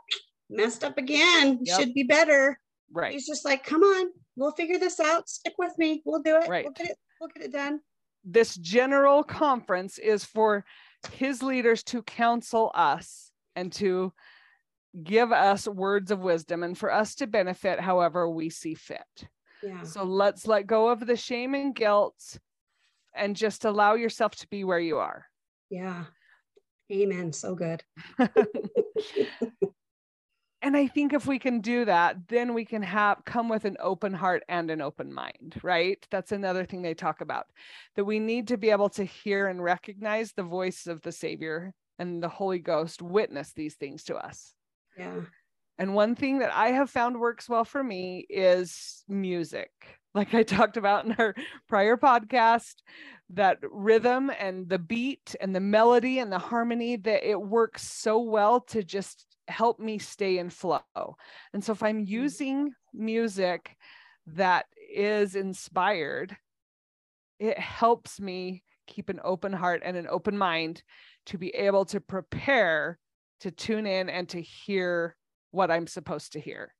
messed 0.50 0.84
up 0.84 0.98
again. 0.98 1.58
Yep. 1.62 1.80
Should 1.80 1.94
be 1.94 2.04
better. 2.04 2.58
Right. 2.92 3.12
He's 3.12 3.26
just 3.26 3.44
like, 3.44 3.64
come 3.64 3.82
on, 3.82 4.10
we'll 4.36 4.52
figure 4.52 4.78
this 4.78 5.00
out. 5.00 5.28
Stick 5.28 5.54
with 5.58 5.76
me. 5.78 6.02
We'll 6.04 6.22
do 6.22 6.36
it. 6.36 6.48
Right. 6.48 6.64
We'll 6.64 6.72
get 6.72 6.90
it. 6.90 6.96
We'll 7.20 7.30
get 7.34 7.44
it 7.44 7.52
done. 7.52 7.80
This 8.24 8.54
general 8.56 9.22
conference 9.22 9.98
is 9.98 10.24
for 10.24 10.64
his 11.12 11.42
leaders 11.42 11.82
to 11.84 12.02
counsel 12.02 12.70
us 12.74 13.30
and 13.54 13.72
to 13.72 14.12
give 15.02 15.32
us 15.32 15.68
words 15.68 16.10
of 16.10 16.20
wisdom 16.20 16.62
and 16.62 16.76
for 16.76 16.92
us 16.92 17.14
to 17.16 17.26
benefit 17.26 17.80
however 17.80 18.28
we 18.28 18.50
see 18.50 18.74
fit. 18.74 19.00
Yeah. 19.62 19.82
So 19.82 20.04
let's 20.04 20.46
let 20.46 20.66
go 20.66 20.88
of 20.88 21.06
the 21.06 21.16
shame 21.16 21.54
and 21.54 21.74
guilt 21.74 22.38
and 23.14 23.34
just 23.36 23.64
allow 23.64 23.94
yourself 23.94 24.34
to 24.36 24.48
be 24.48 24.64
where 24.64 24.80
you 24.80 24.98
are. 24.98 25.26
Yeah. 25.70 26.04
Amen. 26.92 27.32
So 27.32 27.54
good. 27.54 27.82
and 30.66 30.76
i 30.76 30.86
think 30.86 31.12
if 31.12 31.26
we 31.26 31.38
can 31.38 31.60
do 31.60 31.84
that 31.84 32.16
then 32.28 32.52
we 32.52 32.64
can 32.64 32.82
have 32.82 33.24
come 33.24 33.48
with 33.48 33.64
an 33.64 33.76
open 33.80 34.12
heart 34.12 34.42
and 34.48 34.70
an 34.70 34.80
open 34.80 35.12
mind 35.12 35.46
right? 35.62 36.06
That's 36.10 36.32
another 36.32 36.64
thing 36.64 36.82
they 36.82 36.94
talk 36.94 37.20
about 37.20 37.46
that 37.96 38.04
we 38.04 38.18
need 38.18 38.48
to 38.48 38.56
be 38.56 38.70
able 38.70 38.88
to 38.90 39.04
hear 39.04 39.48
and 39.48 39.62
recognize 39.62 40.32
the 40.32 40.42
voice 40.42 40.86
of 40.86 41.02
the 41.02 41.12
savior 41.12 41.72
and 41.98 42.22
the 42.22 42.28
holy 42.28 42.58
ghost 42.58 43.02
witness 43.02 43.52
these 43.52 43.74
things 43.74 44.04
to 44.04 44.16
us. 44.16 44.54
Yeah. 44.98 45.20
And 45.78 45.94
one 45.94 46.14
thing 46.14 46.38
that 46.38 46.54
I 46.54 46.68
have 46.68 46.90
found 46.90 47.18
works 47.20 47.48
well 47.48 47.64
for 47.64 47.82
me 47.82 48.26
is 48.28 49.04
music. 49.08 49.70
Like 50.16 50.32
I 50.32 50.44
talked 50.44 50.78
about 50.78 51.04
in 51.04 51.12
our 51.18 51.34
prior 51.68 51.98
podcast, 51.98 52.76
that 53.34 53.58
rhythm 53.70 54.32
and 54.40 54.66
the 54.66 54.78
beat 54.78 55.36
and 55.42 55.54
the 55.54 55.60
melody 55.60 56.20
and 56.20 56.32
the 56.32 56.38
harmony 56.38 56.96
that 56.96 57.28
it 57.28 57.38
works 57.38 57.86
so 57.86 58.20
well 58.20 58.62
to 58.62 58.82
just 58.82 59.35
help 59.48 59.78
me 59.78 59.98
stay 59.98 60.38
in 60.38 60.50
flow. 60.50 60.80
And 61.52 61.62
so 61.62 61.72
if 61.72 61.82
I'm 61.82 62.04
mm. 62.04 62.08
using 62.08 62.72
music 62.92 63.76
that 64.26 64.66
is 64.92 65.36
inspired, 65.36 66.36
it 67.38 67.58
helps 67.58 68.20
me 68.20 68.62
keep 68.86 69.08
an 69.08 69.20
open 69.22 69.52
heart 69.52 69.82
and 69.84 69.96
an 69.96 70.06
open 70.08 70.38
mind 70.38 70.82
to 71.26 71.38
be 71.38 71.50
able 71.50 71.84
to 71.86 72.00
prepare 72.00 72.98
to 73.40 73.50
tune 73.50 73.86
in 73.86 74.08
and 74.08 74.28
to 74.30 74.40
hear 74.40 75.16
what 75.50 75.70
I'm 75.70 75.86
supposed 75.86 76.32
to 76.32 76.40
hear. 76.40 76.74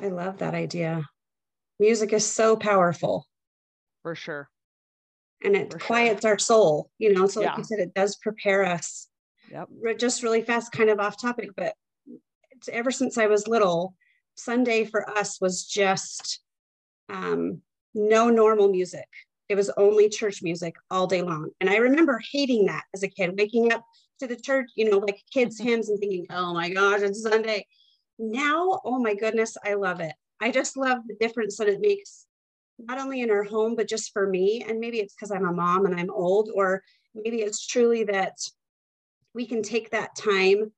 I 0.00 0.08
love 0.08 0.38
that 0.38 0.54
idea. 0.54 1.08
Music 1.78 2.12
is 2.12 2.26
so 2.26 2.56
powerful. 2.56 3.26
For 4.02 4.14
sure. 4.14 4.48
And 5.44 5.56
it 5.56 5.72
For 5.72 5.78
quiets 5.78 6.22
sure. 6.22 6.32
our 6.32 6.38
soul, 6.38 6.90
you 6.98 7.12
know. 7.12 7.26
So, 7.26 7.40
like 7.40 7.50
yeah. 7.50 7.58
you 7.58 7.64
said, 7.64 7.78
it 7.78 7.94
does 7.94 8.16
prepare 8.16 8.64
us. 8.64 9.08
Yep. 9.50 9.68
Just 9.98 10.22
really 10.22 10.42
fast, 10.42 10.72
kind 10.72 10.90
of 10.90 10.98
off 10.98 11.20
topic, 11.20 11.50
but 11.56 11.74
ever 12.68 12.90
since 12.90 13.18
I 13.18 13.26
was 13.26 13.48
little, 13.48 13.94
Sunday 14.36 14.84
for 14.84 15.08
us 15.10 15.40
was 15.40 15.64
just 15.64 16.40
um, 17.08 17.60
no 17.94 18.28
normal 18.28 18.68
music. 18.68 19.08
It 19.48 19.54
was 19.54 19.70
only 19.76 20.08
church 20.08 20.42
music 20.42 20.74
all 20.90 21.06
day 21.06 21.22
long. 21.22 21.50
And 21.60 21.70
I 21.70 21.76
remember 21.76 22.20
hating 22.32 22.66
that 22.66 22.84
as 22.94 23.02
a 23.02 23.08
kid, 23.08 23.38
waking 23.38 23.72
up 23.72 23.84
to 24.20 24.26
the 24.26 24.36
church, 24.36 24.70
you 24.74 24.90
know, 24.90 24.98
like 24.98 25.22
kids' 25.32 25.58
hymns 25.58 25.88
and 25.88 25.98
thinking, 25.98 26.26
oh 26.30 26.52
my 26.52 26.70
gosh, 26.70 27.02
it's 27.02 27.22
Sunday. 27.22 27.66
Now, 28.18 28.80
oh 28.84 28.98
my 28.98 29.14
goodness, 29.14 29.56
I 29.64 29.74
love 29.74 30.00
it. 30.00 30.12
I 30.40 30.50
just 30.50 30.76
love 30.76 30.98
the 31.06 31.16
difference 31.20 31.56
that 31.58 31.68
it 31.68 31.80
makes, 31.80 32.26
not 32.78 32.98
only 32.98 33.20
in 33.20 33.30
our 33.30 33.44
home, 33.44 33.76
but 33.76 33.88
just 33.88 34.12
for 34.12 34.26
me. 34.28 34.64
And 34.66 34.80
maybe 34.80 34.98
it's 34.98 35.14
because 35.14 35.30
I'm 35.30 35.46
a 35.46 35.52
mom 35.52 35.86
and 35.86 35.98
I'm 35.98 36.10
old, 36.10 36.50
or 36.54 36.82
maybe 37.14 37.38
it's 37.38 37.66
truly 37.66 38.04
that 38.04 38.36
we 39.34 39.46
can 39.46 39.62
take 39.62 39.90
that 39.90 40.16
time 40.16 40.72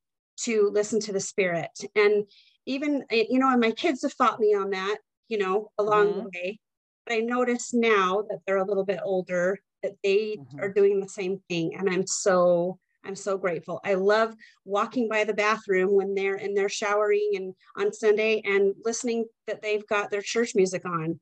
to 0.45 0.71
listen 0.73 1.01
to 1.01 1.13
the 1.13 1.21
spirit. 1.21 1.71
And 1.95 2.25
even, 2.67 3.05
you 3.11 3.39
know, 3.39 3.51
and 3.51 3.61
my 3.61 3.73
kids 3.73 4.03
have 4.03 4.13
fought 4.13 4.41
me 4.41 4.55
on 4.55 4.71
that, 4.71 4.99
you 5.29 5.39
know, 5.39 5.71
along 5.79 6.09
mm-hmm. 6.09 6.19
the 6.19 6.25
way. 6.25 6.61
But 7.07 7.15
I 7.15 7.21
notice 7.21 7.73
now 7.73 8.25
that 8.29 8.41
they're 8.47 8.59
a 8.59 8.67
little 8.67 8.85
bit 8.85 9.01
older 9.03 9.59
that 9.83 9.97
they 10.05 10.37
mm-hmm. 10.39 10.61
are 10.61 10.73
doing 10.73 11.01
the 11.01 11.09
same 11.09 11.41
thing. 11.49 11.75
And 11.77 11.89
I'm 11.89 12.07
so, 12.07 12.79
I'm 13.05 13.17
so 13.17 13.39
grateful. 13.39 13.81
I 13.85 13.95
love 13.95 14.35
walking 14.65 15.09
by 15.09 15.25
the 15.25 15.35
bathroom 15.35 15.95
when 15.95 16.15
they're 16.15 16.37
in 16.37 16.55
there 16.55 16.69
showering 16.69 17.31
and 17.35 17.55
on 17.77 17.93
Sunday 17.93 18.43
and 18.45 18.75
listening 18.85 19.25
that 19.47 19.63
they've 19.63 19.87
got 19.87 20.11
their 20.11 20.21
church 20.23 20.55
music 20.55 20.85
on. 20.85 21.19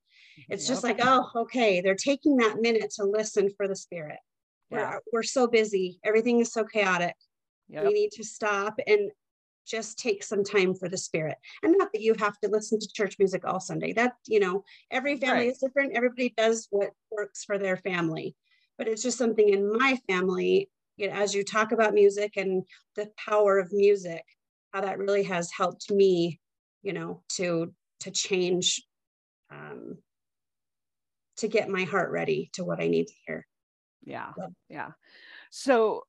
It's 0.48 0.64
yep. 0.64 0.68
just 0.68 0.84
like, 0.84 0.98
oh, 1.00 1.30
okay, 1.36 1.80
they're 1.80 1.94
taking 1.94 2.36
that 2.38 2.60
minute 2.60 2.90
to 2.96 3.04
listen 3.04 3.50
for 3.56 3.68
the 3.68 3.76
spirit. 3.76 4.18
Yeah. 4.70 4.90
We're, 4.90 5.00
we're 5.12 5.22
so 5.22 5.46
busy. 5.46 6.00
Everything 6.04 6.40
is 6.40 6.52
so 6.52 6.64
chaotic. 6.64 7.14
Yep. 7.68 7.84
We 7.84 7.92
need 7.92 8.10
to 8.12 8.24
stop 8.24 8.78
and 8.86 9.10
just 9.66 9.98
take 9.98 10.22
some 10.22 10.44
time 10.44 10.74
for 10.74 10.88
the 10.88 10.96
spirit. 10.96 11.36
And 11.62 11.74
not 11.76 11.88
that 11.92 12.00
you 12.00 12.14
have 12.18 12.38
to 12.40 12.48
listen 12.48 12.78
to 12.78 12.88
church 12.92 13.16
music 13.18 13.44
all 13.44 13.60
Sunday. 13.60 13.92
That, 13.92 14.12
you 14.26 14.38
know, 14.38 14.64
every 14.90 15.16
family 15.16 15.46
right. 15.46 15.50
is 15.50 15.58
different. 15.58 15.94
Everybody 15.94 16.32
does 16.36 16.68
what 16.70 16.90
works 17.10 17.44
for 17.44 17.58
their 17.58 17.76
family. 17.76 18.36
But 18.78 18.88
it's 18.88 19.02
just 19.02 19.18
something 19.18 19.48
in 19.48 19.76
my 19.76 19.98
family, 20.08 20.70
you 20.96 21.08
know, 21.08 21.14
as 21.14 21.34
you 21.34 21.42
talk 21.42 21.72
about 21.72 21.94
music 21.94 22.36
and 22.36 22.62
the 22.94 23.10
power 23.16 23.58
of 23.58 23.72
music, 23.72 24.22
how 24.72 24.82
that 24.82 24.98
really 24.98 25.24
has 25.24 25.50
helped 25.50 25.90
me, 25.90 26.40
you 26.82 26.92
know, 26.92 27.22
to 27.36 27.72
to 28.00 28.10
change 28.10 28.82
um 29.50 29.96
to 31.38 31.48
get 31.48 31.68
my 31.68 31.84
heart 31.84 32.10
ready 32.10 32.50
to 32.52 32.64
what 32.64 32.80
I 32.80 32.88
need 32.88 33.06
to 33.06 33.14
hear. 33.26 33.46
Yeah. 34.04 34.32
Yeah. 34.68 34.90
So 35.50 36.04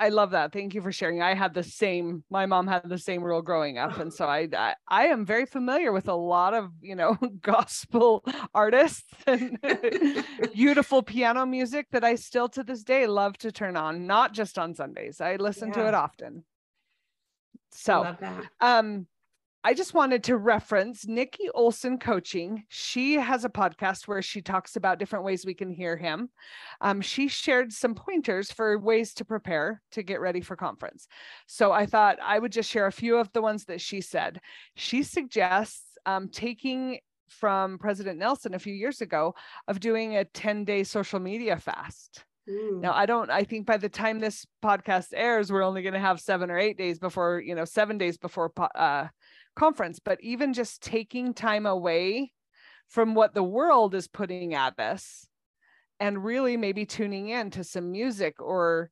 I 0.00 0.10
love 0.10 0.30
that. 0.30 0.52
Thank 0.52 0.74
you 0.74 0.80
for 0.80 0.92
sharing. 0.92 1.22
I 1.22 1.34
had 1.34 1.54
the 1.54 1.62
same. 1.62 2.22
My 2.30 2.46
mom 2.46 2.68
had 2.68 2.88
the 2.88 2.98
same 2.98 3.22
rule 3.22 3.42
growing 3.42 3.78
up, 3.78 3.98
and 3.98 4.12
so 4.12 4.26
I, 4.26 4.48
I, 4.56 4.74
I 4.86 5.06
am 5.06 5.24
very 5.24 5.44
familiar 5.44 5.90
with 5.90 6.08
a 6.08 6.14
lot 6.14 6.54
of 6.54 6.70
you 6.80 6.94
know 6.94 7.16
gospel 7.40 8.24
artists 8.54 9.04
and 9.26 9.58
beautiful 10.54 11.02
piano 11.02 11.44
music 11.46 11.86
that 11.90 12.04
I 12.04 12.14
still 12.14 12.48
to 12.50 12.62
this 12.62 12.84
day 12.84 13.06
love 13.06 13.36
to 13.38 13.50
turn 13.50 13.76
on. 13.76 14.06
Not 14.06 14.32
just 14.32 14.58
on 14.58 14.74
Sundays. 14.74 15.20
I 15.20 15.36
listen 15.36 15.68
yeah. 15.68 15.74
to 15.74 15.88
it 15.88 15.94
often. 15.94 16.44
So, 17.72 18.16
um, 18.60 19.06
I 19.68 19.74
just 19.74 19.92
wanted 19.92 20.24
to 20.24 20.38
reference 20.38 21.06
Nikki 21.06 21.50
Olson 21.54 21.98
Coaching. 21.98 22.64
She 22.70 23.16
has 23.16 23.44
a 23.44 23.50
podcast 23.50 24.08
where 24.08 24.22
she 24.22 24.40
talks 24.40 24.76
about 24.76 24.98
different 24.98 25.26
ways 25.26 25.44
we 25.44 25.52
can 25.52 25.68
hear 25.68 25.94
him. 25.94 26.30
Um, 26.80 27.02
she 27.02 27.28
shared 27.28 27.70
some 27.70 27.94
pointers 27.94 28.50
for 28.50 28.78
ways 28.78 29.12
to 29.12 29.26
prepare 29.26 29.82
to 29.92 30.02
get 30.02 30.22
ready 30.22 30.40
for 30.40 30.56
conference. 30.56 31.06
So 31.46 31.70
I 31.70 31.84
thought 31.84 32.16
I 32.22 32.38
would 32.38 32.50
just 32.50 32.70
share 32.70 32.86
a 32.86 32.90
few 32.90 33.18
of 33.18 33.30
the 33.34 33.42
ones 33.42 33.66
that 33.66 33.82
she 33.82 34.00
said. 34.00 34.40
She 34.74 35.02
suggests 35.02 35.98
um, 36.06 36.30
taking 36.30 37.00
from 37.28 37.76
President 37.76 38.18
Nelson 38.18 38.54
a 38.54 38.58
few 38.58 38.72
years 38.72 39.02
ago 39.02 39.34
of 39.66 39.80
doing 39.80 40.16
a 40.16 40.24
10 40.24 40.64
day 40.64 40.82
social 40.82 41.20
media 41.20 41.58
fast. 41.58 42.24
Mm. 42.48 42.80
Now, 42.80 42.92
I 42.92 43.06
don't, 43.06 43.30
I 43.30 43.44
think 43.44 43.66
by 43.66 43.76
the 43.76 43.88
time 43.88 44.18
this 44.18 44.46
podcast 44.62 45.08
airs, 45.12 45.52
we're 45.52 45.62
only 45.62 45.82
going 45.82 45.94
to 45.94 46.00
have 46.00 46.20
seven 46.20 46.50
or 46.50 46.58
eight 46.58 46.78
days 46.78 46.98
before, 46.98 47.40
you 47.40 47.54
know, 47.54 47.64
seven 47.64 47.98
days 47.98 48.16
before 48.16 48.52
uh, 48.74 49.08
conference, 49.56 49.98
but 49.98 50.18
even 50.22 50.52
just 50.52 50.82
taking 50.82 51.34
time 51.34 51.66
away 51.66 52.32
from 52.88 53.14
what 53.14 53.34
the 53.34 53.42
world 53.42 53.94
is 53.94 54.08
putting 54.08 54.54
at 54.54 54.78
us 54.78 55.26
and 56.00 56.24
really 56.24 56.56
maybe 56.56 56.86
tuning 56.86 57.28
in 57.28 57.50
to 57.50 57.64
some 57.64 57.90
music 57.90 58.40
or 58.40 58.90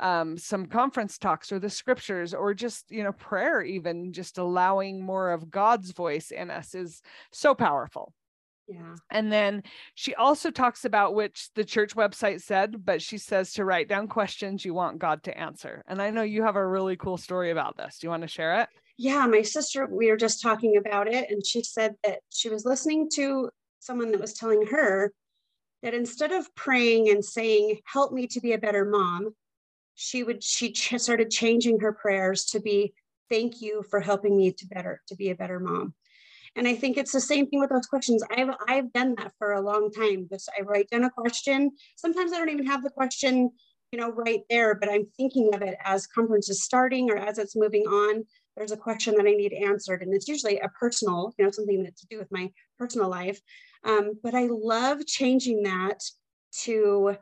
um, 0.00 0.36
some 0.36 0.66
conference 0.66 1.16
talks 1.16 1.52
or 1.52 1.58
the 1.58 1.70
scriptures 1.70 2.34
or 2.34 2.52
just 2.52 2.90
you 2.90 3.02
know 3.02 3.12
prayer 3.12 3.62
even 3.62 4.12
just 4.12 4.36
allowing 4.36 5.02
more 5.02 5.32
of 5.32 5.50
god's 5.50 5.92
voice 5.92 6.30
in 6.30 6.50
us 6.50 6.74
is 6.74 7.00
so 7.32 7.54
powerful 7.54 8.12
yeah. 8.68 8.96
And 9.10 9.32
then 9.32 9.62
she 9.94 10.14
also 10.14 10.50
talks 10.50 10.84
about 10.84 11.14
which 11.14 11.50
the 11.54 11.64
church 11.64 11.94
website 11.94 12.42
said, 12.42 12.84
but 12.84 13.00
she 13.00 13.18
says 13.18 13.52
to 13.52 13.64
write 13.64 13.88
down 13.88 14.08
questions 14.08 14.64
you 14.64 14.74
want 14.74 14.98
God 14.98 15.22
to 15.24 15.38
answer. 15.38 15.82
And 15.86 16.02
I 16.02 16.10
know 16.10 16.22
you 16.22 16.42
have 16.42 16.56
a 16.56 16.66
really 16.66 16.96
cool 16.96 17.16
story 17.16 17.50
about 17.50 17.76
this. 17.76 17.98
Do 17.98 18.06
you 18.06 18.10
want 18.10 18.22
to 18.22 18.28
share 18.28 18.60
it? 18.62 18.68
yeah, 18.98 19.26
my 19.26 19.42
sister, 19.42 19.86
we 19.86 20.10
were 20.10 20.16
just 20.16 20.40
talking 20.40 20.76
about 20.76 21.06
it, 21.06 21.30
and 21.30 21.44
she 21.44 21.62
said 21.62 21.94
that 22.02 22.20
she 22.30 22.48
was 22.48 22.64
listening 22.64 23.10
to 23.14 23.50
someone 23.78 24.10
that 24.12 24.20
was 24.20 24.32
telling 24.32 24.66
her 24.66 25.12
that 25.82 25.94
instead 25.94 26.32
of 26.32 26.52
praying 26.54 27.10
and 27.10 27.24
saying, 27.24 27.80
Help 27.84 28.12
me 28.12 28.26
to 28.28 28.40
be 28.40 28.54
a 28.54 28.58
better 28.58 28.84
mom, 28.84 29.34
she 29.94 30.22
would, 30.22 30.42
she 30.42 30.72
ch- 30.72 30.98
started 30.98 31.30
changing 31.30 31.80
her 31.80 31.92
prayers 31.92 32.46
to 32.46 32.60
be, 32.60 32.94
Thank 33.28 33.60
you 33.60 33.84
for 33.90 34.00
helping 34.00 34.36
me 34.36 34.52
to 34.52 34.66
better, 34.66 35.02
to 35.08 35.16
be 35.16 35.30
a 35.30 35.34
better 35.34 35.60
mom. 35.60 35.94
And 36.56 36.66
I 36.66 36.74
think 36.74 36.96
it's 36.96 37.12
the 37.12 37.20
same 37.20 37.46
thing 37.46 37.60
with 37.60 37.70
those 37.70 37.86
questions. 37.86 38.22
I've 38.30 38.50
I've 38.66 38.92
done 38.92 39.14
that 39.18 39.32
for 39.38 39.52
a 39.52 39.60
long 39.60 39.90
time. 39.90 40.26
Just 40.30 40.50
I 40.58 40.62
write 40.62 40.90
down 40.90 41.04
a 41.04 41.10
question. 41.10 41.70
Sometimes 41.96 42.32
I 42.32 42.38
don't 42.38 42.50
even 42.50 42.66
have 42.66 42.82
the 42.82 42.90
question, 42.90 43.50
you 43.92 43.98
know, 43.98 44.10
right 44.10 44.40
there, 44.50 44.74
but 44.74 44.90
I'm 44.90 45.06
thinking 45.16 45.54
of 45.54 45.62
it 45.62 45.76
as 45.84 46.06
conference 46.06 46.48
is 46.48 46.64
starting 46.64 47.10
or 47.10 47.16
as 47.16 47.38
it's 47.38 47.56
moving 47.56 47.82
on 47.82 48.24
there's 48.56 48.72
a 48.72 48.76
question 48.76 49.14
that 49.16 49.26
I 49.26 49.32
need 49.32 49.52
answered. 49.52 50.02
And 50.02 50.14
it's 50.14 50.28
usually 50.28 50.58
a 50.58 50.68
personal, 50.68 51.34
you 51.38 51.44
know, 51.44 51.50
something 51.50 51.82
that 51.84 51.96
to 51.98 52.06
do 52.06 52.18
with 52.18 52.32
my 52.32 52.50
personal 52.78 53.08
life. 53.08 53.40
Um, 53.84 54.12
but 54.22 54.34
I 54.34 54.48
love 54.50 55.06
changing 55.06 55.62
that 55.64 56.02
to 56.62 57.16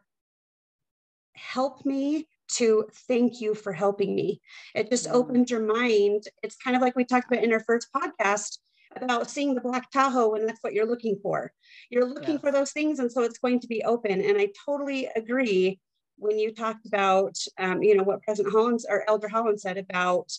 help 1.35 1.85
me 1.85 2.29
to 2.53 2.89
thank 3.09 3.41
you 3.41 3.55
for 3.55 3.73
helping 3.73 4.15
me. 4.15 4.41
It 4.75 4.91
just 4.91 5.07
yeah. 5.07 5.13
opened 5.13 5.51
your 5.51 5.61
mind. 5.61 6.25
It's 6.43 6.57
kind 6.57 6.77
of 6.77 6.83
like 6.83 6.95
we 6.95 7.05
talked 7.05 7.31
about 7.31 7.43
in 7.43 7.53
our 7.53 7.61
first 7.61 7.89
podcast 7.93 8.59
about 8.97 9.31
seeing 9.31 9.55
the 9.55 9.61
black 9.61 9.91
Tahoe 9.91 10.31
when 10.31 10.47
that's 10.47 10.63
what 10.63 10.73
you're 10.73 10.87
looking 10.87 11.19
for. 11.23 11.53
You're 11.91 12.09
looking 12.09 12.39
for 12.39 12.53
those 12.53 12.73
things, 12.73 12.99
and 12.99 13.11
so 13.11 13.23
it's 13.23 13.39
going 13.39 13.61
to 13.61 13.67
be 13.67 13.83
open. 13.85 14.21
And 14.21 14.39
I 14.39 14.49
totally 14.65 15.09
agree 15.17 15.81
when 16.17 16.39
you 16.39 16.55
talked 16.55 16.87
about, 16.87 17.37
um, 17.59 17.83
you 17.83 17.97
know, 17.97 18.05
what 18.05 18.23
President 18.23 18.55
Hollins 18.55 18.87
or 18.89 19.09
Elder 19.09 19.29
Holland 19.29 19.61
said 19.61 19.79
about 19.79 20.31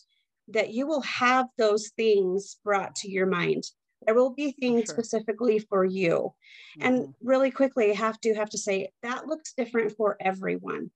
that 0.50 0.74
you 0.74 0.88
will 0.88 1.01
have 1.01 1.47
those 1.57 1.89
things 1.97 2.57
brought 2.63 2.95
to 2.97 3.09
your 3.09 3.25
mind. 3.25 3.63
There 4.05 4.15
will 4.15 4.33
be 4.33 4.51
things 4.51 4.85
sure. 4.85 4.93
specifically 4.93 5.59
for 5.59 5.83
you. 5.83 6.33
Mm-hmm. 6.79 6.88
And 6.88 7.13
really 7.21 7.51
quickly, 7.51 7.91
I 7.91 7.95
have 7.95 8.19
to 8.21 8.35
have 8.35 8.50
to 8.51 8.57
say 8.57 8.91
that 9.01 9.27
looks 9.27 9.53
different 9.53 9.95
for 9.97 10.17
everyone. 10.19 10.91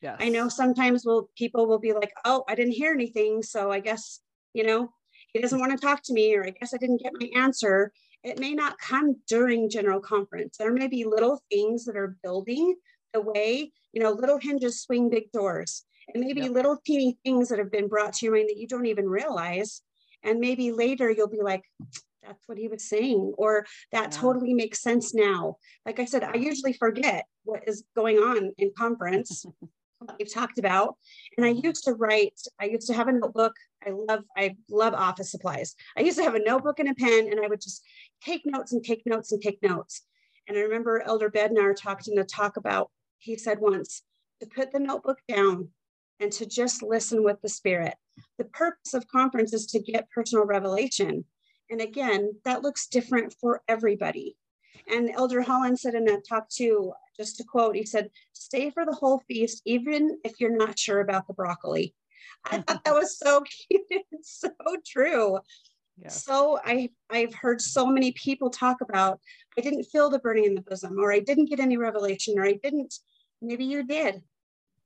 Yes. 0.00 0.16
I 0.20 0.28
know 0.28 0.48
sometimes 0.48 1.04
will 1.04 1.28
people 1.36 1.66
will 1.66 1.78
be 1.78 1.92
like, 1.92 2.12
oh, 2.24 2.44
I 2.48 2.54
didn't 2.54 2.74
hear 2.74 2.92
anything. 2.92 3.42
So 3.42 3.72
I 3.72 3.80
guess, 3.80 4.20
you 4.52 4.64
know, 4.64 4.90
he 5.36 5.42
doesn't 5.42 5.60
want 5.60 5.72
to 5.72 5.78
talk 5.78 6.02
to 6.04 6.14
me, 6.14 6.34
or 6.34 6.46
I 6.46 6.50
guess 6.50 6.72
I 6.72 6.78
didn't 6.78 7.02
get 7.02 7.12
my 7.20 7.28
answer. 7.36 7.92
It 8.24 8.38
may 8.38 8.54
not 8.54 8.78
come 8.78 9.16
during 9.28 9.68
general 9.68 10.00
conference. 10.00 10.56
There 10.56 10.72
may 10.72 10.88
be 10.88 11.04
little 11.04 11.42
things 11.50 11.84
that 11.84 11.96
are 11.96 12.16
building 12.22 12.74
the 13.12 13.20
way, 13.20 13.70
you 13.92 14.02
know, 14.02 14.12
little 14.12 14.38
hinges 14.38 14.82
swing 14.82 15.10
big 15.10 15.30
doors 15.32 15.84
and 16.14 16.24
maybe 16.24 16.42
yep. 16.42 16.52
little 16.52 16.78
teeny 16.86 17.18
things 17.22 17.48
that 17.48 17.58
have 17.58 17.70
been 17.70 17.88
brought 17.88 18.14
to 18.14 18.26
your 18.26 18.34
mind 18.34 18.48
that 18.48 18.56
you 18.56 18.66
don't 18.66 18.86
even 18.86 19.06
realize 19.06 19.82
And 20.22 20.40
maybe 20.40 20.72
later 20.72 21.10
you'll 21.10 21.28
be 21.28 21.42
like, 21.42 21.62
that's 22.22 22.48
what 22.48 22.58
he 22.58 22.66
was 22.66 22.88
saying, 22.88 23.34
or 23.38 23.66
that 23.92 24.12
yeah. 24.12 24.20
totally 24.20 24.54
makes 24.54 24.82
sense 24.82 25.14
now. 25.14 25.58
Like 25.84 26.00
I 26.00 26.06
said, 26.06 26.24
I 26.24 26.34
usually 26.34 26.72
forget 26.72 27.26
what 27.44 27.62
is 27.68 27.84
going 27.94 28.16
on 28.16 28.52
in 28.58 28.72
conference. 28.76 29.44
what 29.98 30.16
we've 30.18 30.32
talked 30.32 30.58
about. 30.58 30.96
And 31.36 31.46
I 31.46 31.52
mm-hmm. 31.52 31.66
used 31.66 31.84
to 31.84 31.92
write, 31.92 32.40
I 32.60 32.66
used 32.66 32.86
to 32.88 32.94
have 32.94 33.08
a 33.08 33.12
notebook. 33.12 33.54
I 33.86 33.90
love, 33.90 34.24
I 34.36 34.56
love 34.70 34.94
office 34.94 35.30
supplies. 35.30 35.74
I 35.96 36.02
used 36.02 36.18
to 36.18 36.24
have 36.24 36.34
a 36.34 36.44
notebook 36.44 36.78
and 36.78 36.88
a 36.88 36.94
pen, 36.94 37.28
and 37.30 37.40
I 37.44 37.48
would 37.48 37.60
just 37.60 37.82
take 38.22 38.42
notes 38.44 38.72
and 38.72 38.84
take 38.84 39.02
notes 39.06 39.32
and 39.32 39.40
take 39.40 39.62
notes. 39.62 40.02
And 40.48 40.56
I 40.56 40.62
remember 40.62 41.02
Elder 41.04 41.30
Bednar 41.30 41.74
talking 41.76 42.16
to 42.16 42.24
talk 42.24 42.56
about, 42.56 42.90
he 43.18 43.36
said 43.36 43.58
once, 43.60 44.02
to 44.40 44.46
put 44.46 44.72
the 44.72 44.78
notebook 44.78 45.18
down 45.28 45.68
and 46.20 46.32
to 46.32 46.46
just 46.46 46.82
listen 46.82 47.22
with 47.22 47.40
the 47.42 47.48
spirit. 47.48 47.94
The 48.38 48.44
purpose 48.44 48.94
of 48.94 49.06
conference 49.08 49.52
is 49.52 49.66
to 49.66 49.80
get 49.80 50.10
personal 50.10 50.44
revelation. 50.44 51.24
And 51.70 51.80
again, 51.80 52.32
that 52.44 52.62
looks 52.62 52.86
different 52.86 53.34
for 53.40 53.62
everybody. 53.68 54.36
And 54.88 55.10
Elder 55.10 55.42
Holland 55.42 55.78
said 55.78 55.94
in 55.94 56.04
that 56.06 56.26
talk 56.28 56.48
too, 56.48 56.92
just 57.16 57.36
to 57.38 57.44
quote, 57.44 57.76
he 57.76 57.84
said, 57.84 58.10
stay 58.32 58.70
for 58.70 58.84
the 58.84 58.92
whole 58.92 59.22
feast, 59.26 59.62
even 59.64 60.18
if 60.24 60.40
you're 60.40 60.56
not 60.56 60.78
sure 60.78 61.00
about 61.00 61.26
the 61.26 61.34
broccoli. 61.34 61.94
I 62.44 62.58
thought 62.66 62.84
that 62.84 62.94
was 62.94 63.18
so 63.18 63.42
cute. 63.42 63.82
It's 64.12 64.40
so 64.40 64.50
true. 64.86 65.38
Yeah. 65.98 66.08
So 66.08 66.58
I 66.64 66.90
I've 67.10 67.34
heard 67.34 67.60
so 67.60 67.86
many 67.86 68.12
people 68.12 68.50
talk 68.50 68.80
about 68.82 69.20
I 69.58 69.62
didn't 69.62 69.84
feel 69.84 70.10
the 70.10 70.18
burning 70.18 70.44
in 70.44 70.54
the 70.54 70.60
bosom, 70.60 70.98
or 70.98 71.12
I 71.12 71.20
didn't 71.20 71.48
get 71.48 71.60
any 71.60 71.76
revelation, 71.76 72.38
or 72.38 72.44
I 72.44 72.54
didn't. 72.62 72.94
Maybe 73.40 73.64
you 73.64 73.84
did. 73.84 74.22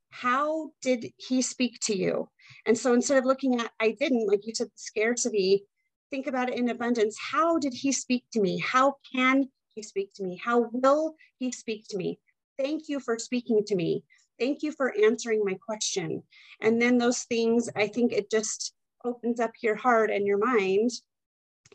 How 0.09 0.71
did 0.81 1.11
he 1.17 1.41
speak 1.41 1.79
to 1.83 1.97
you? 1.97 2.29
And 2.65 2.77
so 2.77 2.93
instead 2.93 3.17
of 3.17 3.25
looking 3.25 3.59
at 3.59 3.71
I 3.79 3.91
didn't, 3.91 4.27
like 4.27 4.45
you 4.45 4.53
said, 4.55 4.69
scarcity, 4.75 5.65
think 6.11 6.27
about 6.27 6.49
it 6.49 6.57
in 6.57 6.69
abundance. 6.69 7.17
How 7.19 7.57
did 7.57 7.73
he 7.73 7.91
speak 7.91 8.25
to 8.33 8.41
me? 8.41 8.59
How 8.59 8.95
can 9.13 9.49
he 9.75 9.83
speak 9.83 10.13
to 10.15 10.23
me? 10.23 10.39
How 10.43 10.69
will 10.71 11.15
he 11.39 11.51
speak 11.51 11.87
to 11.89 11.97
me? 11.97 12.19
Thank 12.57 12.89
you 12.89 12.99
for 12.99 13.17
speaking 13.17 13.63
to 13.65 13.75
me. 13.75 14.03
Thank 14.39 14.63
you 14.63 14.71
for 14.71 14.93
answering 15.03 15.43
my 15.45 15.57
question. 15.65 16.23
And 16.61 16.81
then 16.81 16.97
those 16.97 17.23
things, 17.23 17.69
I 17.75 17.87
think 17.87 18.11
it 18.11 18.31
just 18.31 18.73
opens 19.03 19.39
up 19.39 19.51
your 19.61 19.75
heart 19.75 20.11
and 20.11 20.25
your 20.25 20.37
mind 20.37 20.91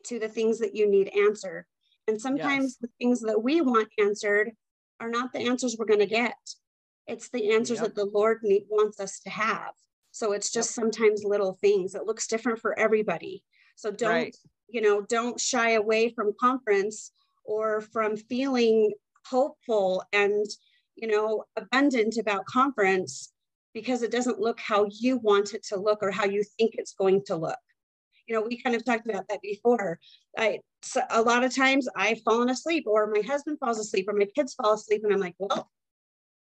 to 0.05 0.19
the 0.19 0.29
things 0.29 0.59
that 0.59 0.75
you 0.75 0.89
need 0.89 1.11
answered. 1.17 1.65
And 2.09 2.21
sometimes 2.21 2.65
yes. 2.65 2.77
the 2.81 2.89
things 2.99 3.21
that 3.21 3.43
we 3.43 3.61
want 3.61 3.89
answered 3.99 4.53
are 5.01 5.11
not 5.11 5.33
the 5.33 5.41
answers 5.41 5.77
we're 5.79 5.87
going 5.87 6.01
to 6.01 6.07
get. 6.07 6.37
It's 7.07 7.29
the 7.29 7.53
answers 7.53 7.79
yep. 7.79 7.89
that 7.89 7.95
the 7.95 8.07
Lord 8.07 8.39
need, 8.43 8.65
wants 8.69 9.01
us 9.01 9.21
to 9.21 9.31
have. 9.31 9.73
So 10.13 10.33
it's 10.33 10.53
just 10.53 10.71
yep. 10.71 10.75
sometimes 10.75 11.25
little 11.25 11.59
things. 11.61 11.95
It 11.95 12.07
looks 12.07 12.27
different 12.27 12.61
for 12.61 12.79
everybody. 12.79 13.45
So 13.77 13.91
don't, 13.91 14.11
right. 14.11 14.37
you 14.69 14.81
know, 14.81 15.03
don't 15.03 15.39
shy 15.39 15.73
away 15.73 16.11
from 16.11 16.33
conference 16.41 17.13
or 17.47 17.81
from 17.81 18.17
feeling 18.17 18.93
hopeful 19.29 20.05
and, 20.13 20.47
you 20.95 21.09
know, 21.09 21.45
abundant 21.57 22.17
about 22.19 22.47
conference 22.47 23.33
because 23.75 24.03
it 24.03 24.11
doesn't 24.11 24.41
look 24.41 24.59
how 24.61 24.87
you 24.91 25.19
want 25.19 25.55
it 25.55 25.63
to 25.63 25.77
look 25.77 25.99
or 26.03 26.11
how 26.11 26.25
you 26.25 26.43
think 26.59 26.75
it's 26.75 26.95
going 26.95 27.23
to 27.27 27.37
look. 27.37 27.59
You 28.27 28.35
know, 28.35 28.43
we 28.43 28.61
kind 28.61 28.75
of 28.75 28.85
talked 28.85 29.09
about 29.09 29.29
that 29.29 29.43
before. 29.43 29.99
I 30.37 30.61
so 30.83 31.03
a 31.11 31.23
lot 31.23 31.45
of 31.45 31.55
times 31.55 31.89
I've 31.97 32.23
fallen 32.23 32.49
asleep 32.49 32.85
or 32.87 33.07
my 33.09 33.23
husband 33.27 33.59
falls 33.59 33.79
asleep 33.79 34.07
or 34.09 34.15
my 34.15 34.27
kids 34.35 34.55
fall 34.55 34.75
asleep 34.75 35.03
and 35.05 35.13
I'm 35.13 35.21
like, 35.21 35.35
well, 35.39 35.71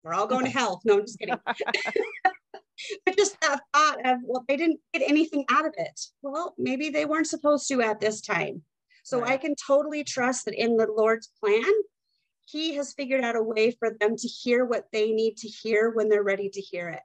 we're 0.03 0.13
all 0.13 0.27
going 0.27 0.46
to 0.46 0.51
hell. 0.51 0.81
No, 0.84 0.96
I'm 0.96 1.01
just 1.01 1.20
kidding. 1.20 1.38
but 3.05 3.17
just 3.17 3.39
that 3.41 3.62
thought 3.74 4.05
of, 4.05 4.20
well, 4.24 4.43
they 4.48 4.58
didn't 4.58 4.79
get 4.93 5.08
anything 5.08 5.46
out 5.50 5.65
of 5.65 5.74
it. 5.77 6.00
Well, 6.22 6.53
maybe 6.58 6.89
they 6.89 7.05
weren't 7.05 7.27
supposed 7.27 7.67
to 7.67 7.81
at 7.81 8.00
this 8.00 8.22
time. 8.22 8.63
So 9.03 9.22
right. 9.22 9.31
I 9.31 9.38
can 9.38 9.55
totally 9.55 10.03
trust 10.03 10.46
that 10.46 10.53
in 10.53 10.77
the 10.77 10.88
Lord's 10.88 11.29
plan, 11.39 11.63
He 12.46 12.75
has 12.75 12.93
figured 12.93 13.24
out 13.24 13.36
a 13.36 13.43
way 13.43 13.72
for 13.72 13.96
them 14.00 14.15
to 14.15 14.27
hear 14.27 14.65
what 14.65 14.86
they 14.91 15.12
need 15.12 15.38
to 15.38 15.48
hear 15.48 15.89
when 15.91 16.10
they're 16.10 16.24
ready 16.24 16.50
to 16.50 16.62
hear 16.62 16.89
it 16.89 17.01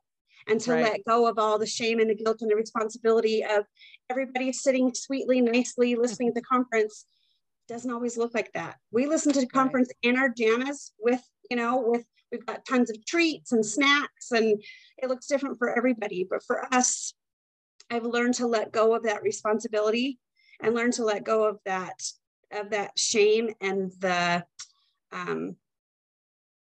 and 0.48 0.60
to 0.60 0.72
right. 0.72 0.82
let 0.82 1.04
go 1.04 1.26
of 1.26 1.38
all 1.38 1.58
the 1.58 1.66
shame 1.66 1.98
and 1.98 2.10
the 2.10 2.14
guilt 2.14 2.40
and 2.40 2.50
the 2.50 2.56
responsibility 2.56 3.44
of 3.44 3.64
everybody 4.10 4.52
sitting 4.52 4.92
sweetly, 4.94 5.40
nicely 5.40 5.94
listening 5.96 6.30
to 6.30 6.40
the 6.40 6.46
conference 6.46 7.04
doesn't 7.68 7.90
always 7.90 8.16
look 8.16 8.32
like 8.34 8.52
that. 8.52 8.76
We 8.92 9.06
listen 9.06 9.32
to 9.32 9.40
the 9.40 9.46
conference 9.46 9.88
right. 9.88 10.10
in 10.10 10.18
our 10.18 10.28
jammies 10.32 10.92
with, 11.00 11.22
you 11.50 11.56
know, 11.56 11.82
with 11.84 12.04
we've 12.30 12.46
got 12.46 12.64
tons 12.64 12.90
of 12.90 13.04
treats 13.06 13.52
and 13.52 13.64
snacks 13.64 14.30
and 14.30 14.62
it 14.98 15.08
looks 15.08 15.26
different 15.26 15.58
for 15.58 15.76
everybody. 15.76 16.26
But 16.28 16.42
for 16.46 16.72
us, 16.72 17.14
I've 17.90 18.04
learned 18.04 18.34
to 18.34 18.46
let 18.46 18.72
go 18.72 18.94
of 18.94 19.04
that 19.04 19.22
responsibility 19.22 20.18
and 20.62 20.74
learn 20.74 20.90
to 20.92 21.04
let 21.04 21.24
go 21.24 21.44
of 21.44 21.58
that 21.64 22.02
of 22.52 22.70
that 22.70 22.98
shame 22.98 23.50
and 23.60 23.92
the 23.98 24.44
um, 25.12 25.56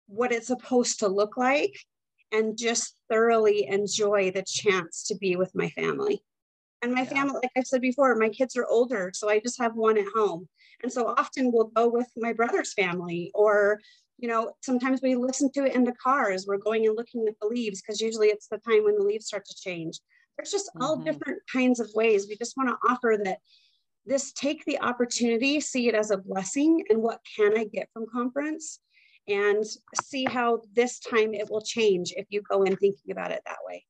what 0.08 0.32
it's 0.32 0.48
supposed 0.48 1.00
to 1.00 1.08
look 1.08 1.38
like 1.38 1.74
and 2.32 2.58
just 2.58 2.96
thoroughly 3.10 3.68
enjoy 3.68 4.32
the 4.32 4.44
chance 4.46 5.04
to 5.04 5.16
be 5.16 5.36
with 5.36 5.52
my 5.56 5.70
family. 5.70 6.24
And 6.82 6.94
my 6.94 7.04
yeah. 7.04 7.10
family 7.10 7.34
like 7.36 7.52
i 7.56 7.62
said 7.62 7.82
before 7.82 8.16
my 8.16 8.30
kids 8.30 8.56
are 8.58 8.66
older 8.66 9.12
so 9.14 9.30
i 9.30 9.40
just 9.40 9.62
have 9.62 9.76
one 9.76 9.98
at 9.98 10.08
home. 10.16 10.48
And 10.84 10.92
so 10.92 11.14
often 11.18 11.52
we'll 11.52 11.72
go 11.76 11.88
with 11.88 12.08
my 12.18 12.34
brother's 12.34 12.74
family 12.74 13.32
or 13.34 13.80
you 14.18 14.28
know 14.28 14.54
sometimes 14.62 15.02
we 15.02 15.16
listen 15.16 15.52
to 15.54 15.66
it 15.66 15.76
in 15.76 15.84
the 15.84 15.96
car 16.04 16.32
as 16.32 16.46
we're 16.48 16.58
going 16.58 16.86
and 16.88 16.96
looking 16.96 17.26
at 17.28 17.36
the 17.40 17.48
leaves 17.48 17.82
because 17.82 18.02
usually 18.02 18.28
it's 18.28 18.48
the 18.48 18.58
time 18.58 18.84
when 18.84 18.98
the 18.98 19.04
leaves 19.04 19.28
start 19.28 19.46
to 19.46 19.56
change. 19.56 20.00
There's 20.38 20.52
just 20.52 20.72
all 20.80 20.96
mm-hmm. 20.96 21.06
different 21.06 21.40
kinds 21.52 21.80
of 21.80 21.92
ways. 21.94 22.28
We 22.28 22.36
just 22.36 22.58
want 22.58 22.70
to 22.70 22.90
offer 22.90 23.18
that 23.26 23.40
this 24.06 24.32
take 24.34 24.66
the 24.66 24.80
opportunity, 24.82 25.60
see 25.60 25.88
it 25.88 25.96
as 25.96 26.12
a 26.12 26.18
blessing, 26.18 26.84
and 26.90 27.02
what 27.02 27.20
can 27.36 27.58
I 27.58 27.66
get 27.66 27.90
from 27.94 28.06
conference, 28.12 28.80
and 29.28 29.64
see 30.04 30.26
how 30.26 30.62
this 30.74 31.00
time 31.00 31.34
it 31.34 31.50
will 31.50 31.62
change 31.62 32.14
if 32.16 32.26
you 32.30 32.42
go 32.50 32.64
in 32.64 32.76
thinking 32.76 33.12
about 33.12 33.32
it 33.32 33.42
that 33.46 33.60
way. 33.68 33.86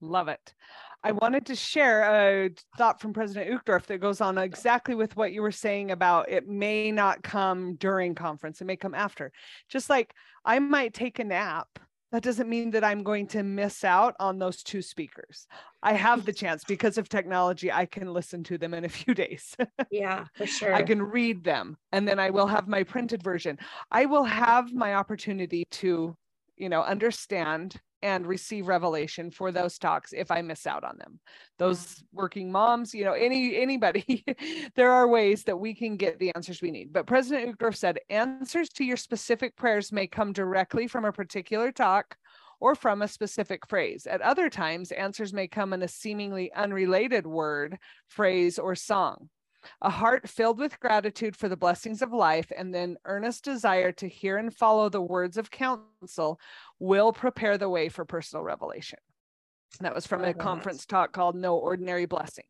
Love 0.00 0.28
it. 0.28 0.54
I 1.02 1.12
wanted 1.12 1.46
to 1.46 1.54
share 1.54 2.02
a 2.02 2.50
thought 2.76 3.00
from 3.00 3.12
President 3.12 3.48
Uchtdorf 3.50 3.84
that 3.86 4.00
goes 4.00 4.20
on 4.20 4.38
exactly 4.38 4.94
with 4.94 5.16
what 5.16 5.32
you 5.32 5.40
were 5.40 5.52
saying 5.52 5.90
about 5.90 6.28
it 6.28 6.48
may 6.48 6.90
not 6.90 7.22
come 7.22 7.76
during 7.76 8.14
conference, 8.14 8.60
it 8.60 8.64
may 8.64 8.76
come 8.76 8.94
after. 8.94 9.30
Just 9.68 9.88
like 9.88 10.12
I 10.44 10.58
might 10.58 10.94
take 10.94 11.18
a 11.18 11.24
nap 11.24 11.78
that 12.12 12.22
doesn't 12.22 12.48
mean 12.48 12.70
that 12.70 12.84
I'm 12.84 13.02
going 13.02 13.26
to 13.28 13.42
miss 13.42 13.84
out 13.84 14.14
on 14.20 14.38
those 14.38 14.62
two 14.62 14.80
speakers. 14.80 15.46
I 15.82 15.94
have 15.94 16.24
the 16.24 16.32
chance 16.32 16.64
because 16.68 16.98
of 16.98 17.08
technology, 17.08 17.70
I 17.72 17.86
can 17.86 18.12
listen 18.12 18.44
to 18.44 18.58
them 18.58 18.74
in 18.74 18.84
a 18.84 18.88
few 18.88 19.14
days. 19.14 19.56
yeah, 19.90 20.26
for 20.34 20.46
sure. 20.46 20.74
I 20.74 20.82
can 20.82 21.02
read 21.02 21.44
them 21.44 21.76
and 21.92 22.06
then 22.06 22.18
I 22.18 22.30
will 22.30 22.46
have 22.46 22.68
my 22.68 22.82
printed 22.82 23.22
version. 23.22 23.58
I 23.90 24.06
will 24.06 24.24
have 24.24 24.72
my 24.72 24.94
opportunity 24.94 25.64
to, 25.72 26.16
you 26.56 26.68
know, 26.68 26.82
understand 26.82 27.80
and 28.02 28.26
receive 28.26 28.68
revelation 28.68 29.30
for 29.30 29.52
those 29.52 29.78
talks 29.78 30.12
if 30.12 30.30
I 30.30 30.42
miss 30.42 30.66
out 30.66 30.84
on 30.84 30.98
them. 30.98 31.12
Mm. 31.12 31.58
Those 31.58 32.04
working 32.12 32.52
moms, 32.52 32.94
you 32.94 33.04
know, 33.04 33.12
any 33.12 33.56
anybody, 33.56 34.24
there 34.74 34.92
are 34.92 35.08
ways 35.08 35.44
that 35.44 35.58
we 35.58 35.74
can 35.74 35.96
get 35.96 36.18
the 36.18 36.34
answers 36.34 36.62
we 36.62 36.70
need. 36.70 36.92
But 36.92 37.06
President 37.06 37.58
Uchtdorf 37.58 37.76
said 37.76 38.00
answers 38.10 38.68
to 38.70 38.84
your 38.84 38.96
specific 38.96 39.56
prayers 39.56 39.92
may 39.92 40.06
come 40.06 40.32
directly 40.32 40.86
from 40.86 41.04
a 41.04 41.12
particular 41.12 41.72
talk 41.72 42.16
or 42.60 42.74
from 42.74 43.02
a 43.02 43.08
specific 43.08 43.66
phrase. 43.68 44.06
At 44.06 44.22
other 44.22 44.48
times, 44.48 44.90
answers 44.92 45.32
may 45.32 45.46
come 45.46 45.72
in 45.72 45.82
a 45.82 45.88
seemingly 45.88 46.52
unrelated 46.54 47.26
word, 47.26 47.78
phrase, 48.08 48.58
or 48.58 48.74
song 48.74 49.28
a 49.82 49.90
heart 49.90 50.28
filled 50.28 50.58
with 50.58 50.80
gratitude 50.80 51.36
for 51.36 51.48
the 51.48 51.56
blessings 51.56 52.02
of 52.02 52.12
life, 52.12 52.50
and 52.56 52.74
then 52.74 52.96
earnest 53.04 53.44
desire 53.44 53.92
to 53.92 54.08
hear 54.08 54.36
and 54.36 54.54
follow 54.54 54.88
the 54.88 55.00
words 55.00 55.36
of 55.36 55.50
counsel 55.50 56.40
will 56.78 57.12
prepare 57.12 57.58
the 57.58 57.68
way 57.68 57.88
for 57.88 58.04
personal 58.04 58.44
revelation. 58.44 58.98
That 59.84 59.94
was 59.94 60.06
from 60.06 60.24
a 60.24 60.34
conference 60.34 60.86
talk 60.86 61.12
called 61.12 61.36
No 61.36 61.56
Ordinary 61.56 62.06
Blessing. 62.06 62.44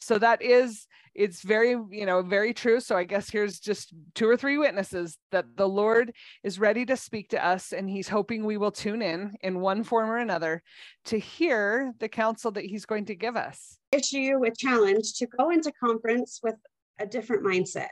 So 0.00 0.18
that 0.18 0.42
is, 0.42 0.86
it's 1.14 1.42
very, 1.42 1.70
you 1.90 2.06
know, 2.06 2.22
very 2.22 2.52
true. 2.52 2.80
So 2.80 2.96
I 2.96 3.04
guess 3.04 3.30
here's 3.30 3.58
just 3.58 3.94
two 4.14 4.28
or 4.28 4.36
three 4.36 4.58
witnesses 4.58 5.18
that 5.32 5.46
the 5.56 5.68
Lord 5.68 6.12
is 6.42 6.58
ready 6.58 6.84
to 6.86 6.96
speak 6.96 7.30
to 7.30 7.44
us 7.44 7.72
and 7.72 7.88
he's 7.88 8.08
hoping 8.08 8.44
we 8.44 8.56
will 8.56 8.70
tune 8.70 9.02
in 9.02 9.34
in 9.42 9.60
one 9.60 9.82
form 9.82 10.10
or 10.10 10.18
another 10.18 10.62
to 11.06 11.18
hear 11.18 11.92
the 11.98 12.08
counsel 12.08 12.50
that 12.52 12.64
he's 12.64 12.86
going 12.86 13.06
to 13.06 13.14
give 13.14 13.36
us. 13.36 13.78
Issue 13.92 14.44
a 14.44 14.50
challenge 14.50 15.14
to 15.14 15.26
go 15.26 15.50
into 15.50 15.72
conference 15.72 16.40
with 16.42 16.56
a 16.98 17.06
different 17.06 17.44
mindset, 17.44 17.88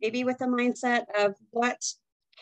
maybe 0.00 0.24
with 0.24 0.40
a 0.40 0.46
mindset 0.46 1.04
of 1.18 1.34
what 1.50 1.78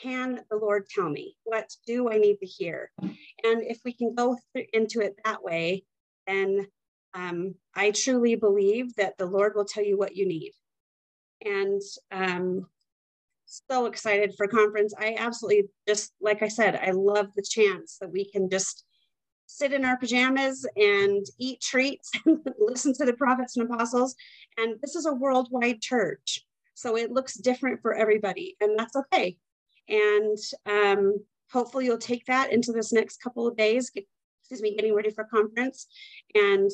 can 0.00 0.40
the 0.50 0.56
Lord 0.56 0.86
tell 0.88 1.08
me? 1.08 1.36
What 1.44 1.70
do 1.86 2.10
I 2.10 2.18
need 2.18 2.38
to 2.38 2.46
hear? 2.46 2.90
And 3.00 3.62
if 3.62 3.80
we 3.84 3.92
can 3.92 4.14
go 4.14 4.36
into 4.72 5.00
it 5.00 5.18
that 5.24 5.42
way, 5.42 5.84
then 6.26 6.66
um, 7.14 7.54
I 7.74 7.90
truly 7.90 8.36
believe 8.36 8.94
that 8.96 9.18
the 9.18 9.26
Lord 9.26 9.54
will 9.54 9.64
tell 9.64 9.84
you 9.84 9.98
what 9.98 10.16
you 10.16 10.26
need. 10.26 10.52
And 11.44 11.82
um, 12.10 12.66
so 13.46 13.86
excited 13.86 14.34
for 14.36 14.46
conference. 14.46 14.94
I 14.98 15.16
absolutely 15.18 15.68
just, 15.86 16.12
like 16.20 16.42
I 16.42 16.48
said, 16.48 16.76
I 16.76 16.92
love 16.92 17.28
the 17.36 17.42
chance 17.42 17.98
that 18.00 18.10
we 18.10 18.24
can 18.30 18.48
just 18.48 18.84
sit 19.46 19.72
in 19.72 19.84
our 19.84 19.98
pajamas 19.98 20.66
and 20.76 21.26
eat 21.38 21.60
treats 21.60 22.10
and 22.26 22.38
listen 22.58 22.94
to 22.94 23.04
the 23.04 23.12
prophets 23.12 23.56
and 23.56 23.70
apostles. 23.70 24.14
And 24.56 24.76
this 24.80 24.94
is 24.94 25.06
a 25.06 25.14
worldwide 25.14 25.80
church. 25.80 26.40
So 26.74 26.96
it 26.96 27.12
looks 27.12 27.34
different 27.34 27.82
for 27.82 27.94
everybody, 27.94 28.56
and 28.60 28.78
that's 28.78 28.96
okay. 28.96 29.36
And 29.88 30.38
um, 30.66 31.24
hopefully, 31.52 31.86
you'll 31.86 31.98
take 31.98 32.26
that 32.26 32.52
into 32.52 32.72
this 32.72 32.92
next 32.92 33.22
couple 33.22 33.46
of 33.46 33.56
days, 33.56 33.90
get, 33.90 34.06
excuse 34.42 34.62
me, 34.62 34.74
getting 34.76 34.94
ready 34.94 35.10
for 35.10 35.24
conference, 35.24 35.86
and 36.34 36.70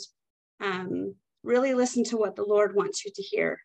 um, 0.60 1.14
really 1.42 1.74
listen 1.74 2.04
to 2.04 2.16
what 2.16 2.36
the 2.36 2.44
Lord 2.44 2.74
wants 2.74 3.04
you 3.04 3.10
to 3.14 3.22
hear. 3.22 3.60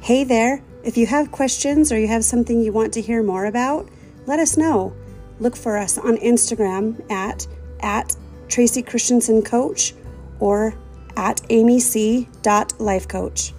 Hey 0.00 0.24
there! 0.24 0.62
If 0.82 0.96
you 0.96 1.06
have 1.06 1.30
questions 1.30 1.92
or 1.92 1.98
you 1.98 2.08
have 2.08 2.24
something 2.24 2.60
you 2.60 2.72
want 2.72 2.92
to 2.94 3.00
hear 3.00 3.22
more 3.22 3.44
about, 3.44 3.88
let 4.26 4.40
us 4.40 4.56
know. 4.56 4.94
Look 5.38 5.54
for 5.54 5.76
us 5.76 5.98
on 5.98 6.16
Instagram 6.16 7.08
at, 7.10 7.46
at 7.80 8.16
Tracy 8.48 8.82
Christensen 8.82 9.42
Coach 9.42 9.94
or 10.40 10.74
at 11.16 11.42
amyc.lifecoach. 11.48 13.52